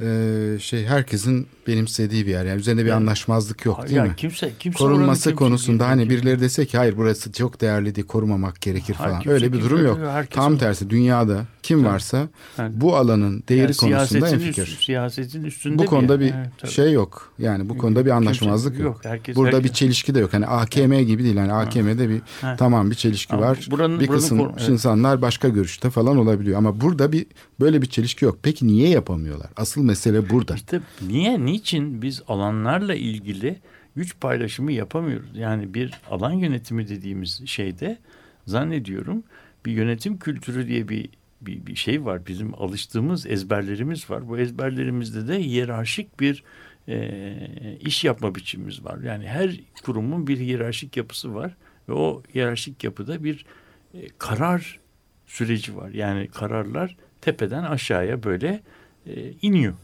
[0.00, 2.44] e, şey herkesin benimsediği bir yer.
[2.44, 4.12] Yani üzerinde bir yani, anlaşmazlık yok değil ya mi?
[4.16, 6.16] Kimse, kimse Korunması kimse konusunda hani kimse.
[6.16, 9.20] birileri dese ki hayır burası çok değerli değil korumamak gerekir falan.
[9.20, 9.98] kimse, Öyle bir kimse, durum yok.
[10.10, 11.88] herkes Tam onu- tersi dünyada kim Tabii.
[11.92, 12.28] varsa
[12.58, 14.62] Yani- bu alanın değeri Yani konusunda en fikir.
[14.66, 16.70] üst- siyasetin üstünde Bu konuda bir Evet, tabii.
[16.72, 17.32] şey yok.
[17.38, 19.00] Yani bu konuda bir Kimse- anlaşmazlık yok.
[19.04, 20.32] Herkes, Burada herkes, bir çelişki de yok.
[20.32, 21.36] Hani AKM gibi değil.
[21.36, 22.56] Hani AKM'de bir Ha.
[22.58, 23.68] tamam bir çelişki Ama var.
[23.70, 24.68] buranın- bir buranın kısım evet.
[24.68, 26.58] insanlar başka görüşte falan olabiliyor.
[26.58, 27.26] Ama burada bir
[27.60, 28.38] böyle bir çelişki yok.
[28.42, 29.50] Peki niye yapamıyorlar?
[29.56, 30.54] Asıl mesele burada.
[30.54, 33.60] İşte niye, niçin biz alanlarla ilgili
[33.96, 35.30] güç paylaşımı yapamıyoruz?
[35.34, 37.98] Yani bir alan yönetimi dediğimiz şeyde
[38.46, 39.22] zannediyorum
[39.66, 41.08] bir yönetim kültürü diye bir
[41.40, 42.26] bir, bir şey var.
[42.26, 44.28] Bizim alıştığımız ezberlerimiz var.
[44.28, 46.44] Bu ezberlerimizde de hiyerarşik bir
[46.88, 48.98] e, iş yapma biçimimiz var.
[48.98, 51.56] Yani her kurumun bir hiyerarşik yapısı var
[51.88, 53.46] ve o hiyerarşik yapıda bir
[53.94, 54.80] e, karar
[55.26, 55.90] süreci var.
[55.90, 58.62] Yani kararlar tepeden aşağıya böyle
[59.06, 59.74] e, iniyor.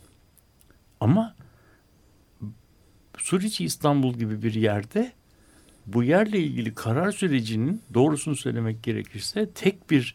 [1.00, 1.34] Ama
[3.18, 5.12] Suriçi İstanbul gibi bir yerde
[5.86, 10.14] bu yerle ilgili karar sürecinin doğrusunu söylemek gerekirse tek bir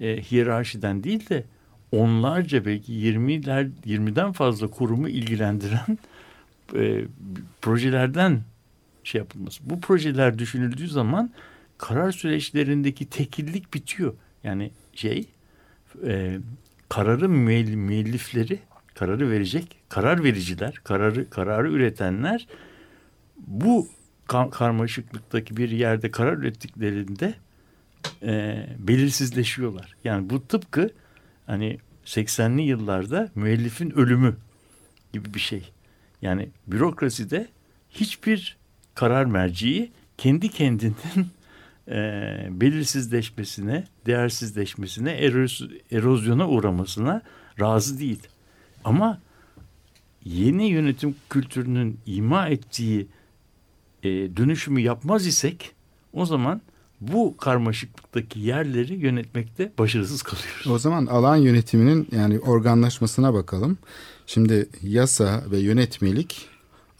[0.00, 1.44] e, hiyerarşiden değil de
[1.92, 5.98] onlarca belki 20'ler 20'den fazla kurumu ilgilendiren
[6.74, 7.04] e,
[7.60, 8.40] projelerden
[9.04, 9.70] şey yapılması.
[9.70, 11.30] Bu projeler düşünüldüğü zaman
[11.78, 14.14] karar süreçlerindeki tekillik bitiyor.
[14.44, 15.28] Yani şey
[16.06, 16.38] e,
[16.88, 18.58] kararın müell- müellifleri
[18.94, 22.46] kararı verecek karar vericiler kararı kararı üretenler
[23.46, 23.88] bu
[24.28, 27.34] ka- karmaşıklıktaki bir yerde karar ürettiklerinde
[28.22, 29.96] e, belirsizleşiyorlar.
[30.04, 30.90] Yani bu tıpkı
[31.46, 34.36] hani 80'li yıllarda müellifin ölümü
[35.12, 35.72] gibi bir şey.
[36.22, 37.48] Yani bürokraside
[37.90, 38.56] hiçbir
[38.94, 40.94] karar merciği kendi kendinin
[41.88, 41.92] e,
[42.50, 47.22] belirsizleşmesine, değersizleşmesine, eroz- erozyona uğramasına
[47.60, 48.22] razı değil.
[48.84, 49.20] Ama
[50.24, 53.06] yeni yönetim kültürünün ima ettiği
[54.02, 55.72] e, dönüşümü yapmaz isek
[56.12, 56.60] o zaman
[57.00, 60.66] bu karmaşıklıktaki yerleri yönetmekte başarısız kalıyoruz.
[60.66, 63.78] O zaman alan yönetiminin yani organlaşmasına bakalım.
[64.26, 66.48] Şimdi yasa ve yönetmelik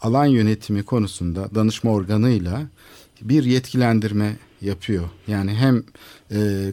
[0.01, 2.61] alan yönetimi konusunda danışma organıyla
[3.21, 5.03] bir yetkilendirme yapıyor.
[5.27, 5.83] Yani hem
[6.31, 6.71] e,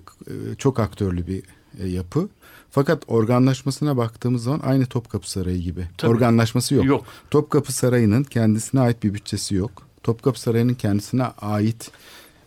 [0.58, 1.42] çok aktörlü bir
[1.80, 2.28] e, yapı
[2.70, 5.86] fakat organlaşmasına baktığımız zaman aynı Topkapı Sarayı gibi.
[5.98, 6.10] Tabii.
[6.10, 6.84] Organlaşması yok.
[6.84, 7.04] Yok.
[7.30, 9.70] Topkapı Sarayı'nın kendisine ait bir bütçesi yok.
[10.02, 11.90] Topkapı Sarayı'nın kendisine ait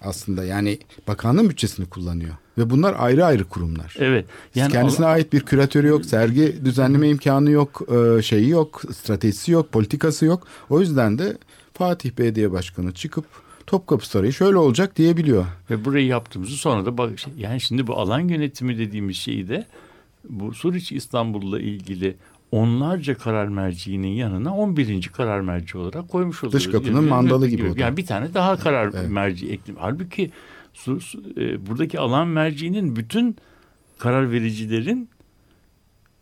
[0.01, 2.35] aslında yani bakanlığın bütçesini kullanıyor.
[2.57, 3.95] Ve bunlar ayrı ayrı kurumlar.
[3.99, 4.25] Evet.
[4.55, 9.71] Yani Kendisine ait bir küratörü yok, sergi düzenleme imkanı yok, e, şeyi yok, stratejisi yok,
[9.71, 10.47] politikası yok.
[10.69, 11.37] O yüzden de
[11.73, 13.25] Fatih Belediye Başkanı çıkıp
[13.67, 15.45] Topkapı Sarayı şöyle olacak diyebiliyor.
[15.69, 19.65] Ve burayı yaptığımızı sonra da bak şey- yani şimdi bu alan yönetimi dediğimiz şeyi de
[20.29, 22.15] bu Suriç İstanbul'la ilgili
[22.51, 25.07] onlarca karar merciğinin yanına 11.
[25.11, 26.65] karar merci olarak koymuş oluyoruz.
[26.67, 27.73] Dış kapının mandalı gibi.
[27.77, 29.09] Yani bir tane daha karar Evet.
[29.09, 29.75] merci ekledim.
[29.79, 30.31] Halbuki
[30.73, 33.35] su, su- e, buradaki alan merciğinin bütün
[33.97, 35.09] karar vericilerin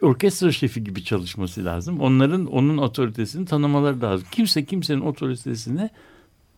[0.02, 2.00] orkestra şefi gibi çalışması lazım.
[2.00, 4.28] Onların onun otoritesini tanımaları lazım.
[4.32, 5.90] Kimse kimsenin otoritesini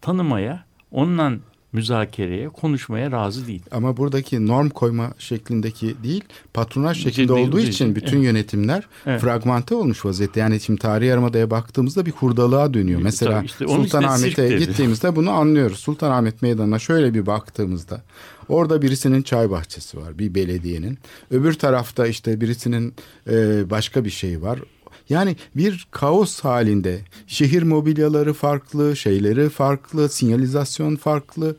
[0.01, 1.33] tanımaya, onunla
[1.73, 3.61] müzakereye, konuşmaya razı değil.
[3.71, 6.23] Ama buradaki norm koyma şeklindeki değil,
[6.53, 7.69] patronaj şeklinde Ciddi olduğu ciddi.
[7.69, 8.25] için bütün Evet.
[8.25, 9.21] yönetimler Evet.
[9.21, 10.39] fragmente olmuş vaziyette.
[10.39, 12.97] Yani şimdi tarihi yarımadaya baktığımızda bir hurdalığa dönüyor.
[12.99, 14.59] Tabii Mesela işte onun işte Sultanahmet'e dedi.
[14.67, 15.79] gittiğimizde bunu anlıyoruz.
[15.79, 18.01] Sultanahmet Meydanı'na şöyle bir baktığımızda
[18.49, 20.97] orada birisinin çay bahçesi var bir belediyenin.
[21.31, 22.93] Öbür tarafta işte birisinin
[23.29, 24.59] e, başka bir şey var.
[25.10, 31.58] Yani bir kaos halinde şehir mobilyaları farklı, şeyleri farklı, sinyalizasyon farklı.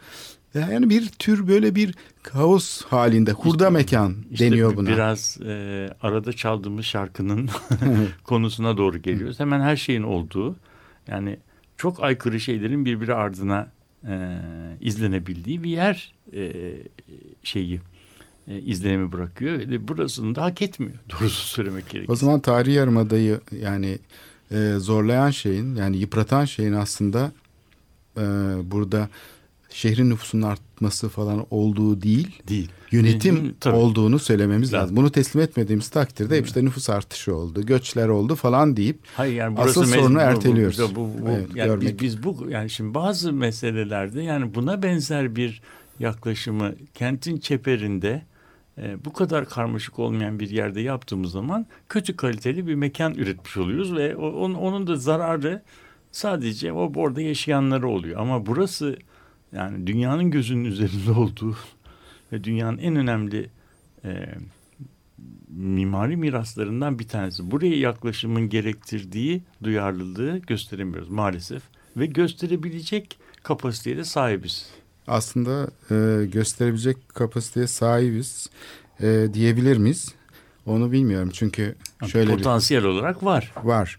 [0.55, 4.88] Yani bir tür böyle bir kaos halinde hurda mekan İşte deniyor buna.
[4.88, 7.51] Biraz e, arada çaldığımız şarkının
[8.24, 9.40] konusuna doğru geliyoruz.
[9.40, 10.57] Hemen her şeyin olduğu
[11.09, 11.38] yani
[11.76, 13.70] çok aykırı şeylerin birbiri ardına
[14.09, 14.38] e,
[14.80, 16.53] izlenebildiği bir yer e,
[17.42, 17.80] şeyi
[18.49, 19.59] e, izlenimi bırakıyor.
[19.59, 22.12] Ve burasını da hak etmiyor doğrusu söylemek gerekirse.
[22.12, 23.99] O zaman tarihi yarımadayı yani
[24.51, 27.32] e, zorlayan şeyin yani yıpratan şeyin aslında
[28.16, 28.22] e,
[28.64, 29.09] burada
[29.70, 32.70] şehrin nüfusunun artması falan olduğu değil değil.
[32.90, 33.76] yönetim tabii.
[33.76, 34.82] olduğunu söylememiz lazım.
[34.82, 34.96] Lazım.
[34.96, 39.59] Bunu teslim etmediğimiz takdirde hep işte nüfus artışı oldu, göçler oldu falan deyip Hayır yani
[39.59, 40.78] Asıl sorunu erteliyoruz.
[40.80, 45.36] Bu, bu, bu- Evet, yani biz, biz bu yani şimdi bazı meselelerde yani buna benzer
[45.36, 45.62] bir
[45.99, 48.22] yaklaşımı kentin çeperinde
[48.82, 53.96] e, bu kadar karmaşık olmayan bir yerde yaptığımız zaman kötü kaliteli bir mekan üretmiş oluyoruz
[53.96, 55.62] ve o- onun, onun da zararı
[56.12, 58.20] sadece o orada yaşayanlara oluyor.
[58.20, 58.96] Ama burası
[59.52, 61.56] yani dünyanın gözünün üzerinde olduğu
[62.32, 63.50] ve dünyanın en önemli
[64.04, 64.34] e,
[65.48, 67.50] mimari miraslarından bir tanesi.
[67.50, 71.62] Buraya yaklaşımın gerektirdiği duyarlılığı gösteremiyoruz maalesef.
[71.96, 74.70] Ve gösterebilecek kapasiteye de sahibiz.
[75.09, 78.50] Aslında e, gösterebilecek kapasiteye sahibiz
[79.00, 80.14] e, diyebilir miyiz?
[80.66, 81.74] Onu bilmiyorum çünkü
[82.06, 83.52] şöyle bir Potansiyel olarak var.
[83.62, 83.98] var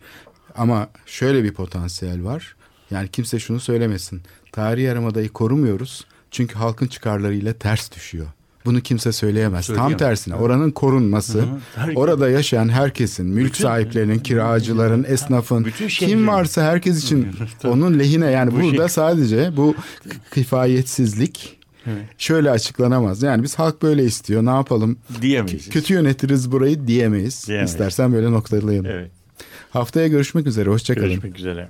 [0.56, 2.56] ama şöyle bir potansiyel var.
[2.92, 4.22] Yani kimse şunu söylemesin.
[4.52, 8.28] Tarihi yarımadayı korumuyoruz çünkü halkın çıkarlarıyla ters düşüyor.
[8.66, 9.66] Bunu kimse söyleyemez.
[9.66, 9.92] Söyleyemez.
[9.92, 11.48] Tam tersine oranın korunması, Hı hı.
[11.76, 17.28] Her- orada yaşayan herkesin, mülk Bütün- sahiplerinin, kiracıların, esnafın, Bütün kim varsa herkes için
[17.64, 19.76] onun lehine yani Bu burada şey- sadece bu
[20.34, 22.04] kifayetsizlik Evet.
[22.18, 23.24] şöyle açıklanamaz.
[23.24, 24.46] Yani biz halk böyle istiyor.
[24.46, 24.98] Ne yapalım?
[25.22, 25.70] Diyemeyiz.
[25.70, 27.48] Kötü yönetiriz burayı diyemeyiz.
[27.48, 27.72] Diyemeyiz.
[27.72, 28.86] İstersen böyle noktalayalım.
[28.86, 29.12] Evet.
[29.70, 30.70] Haftaya görüşmek üzere.
[30.70, 31.10] Hoşçakalın.
[31.10, 31.70] Görüşmek üzere.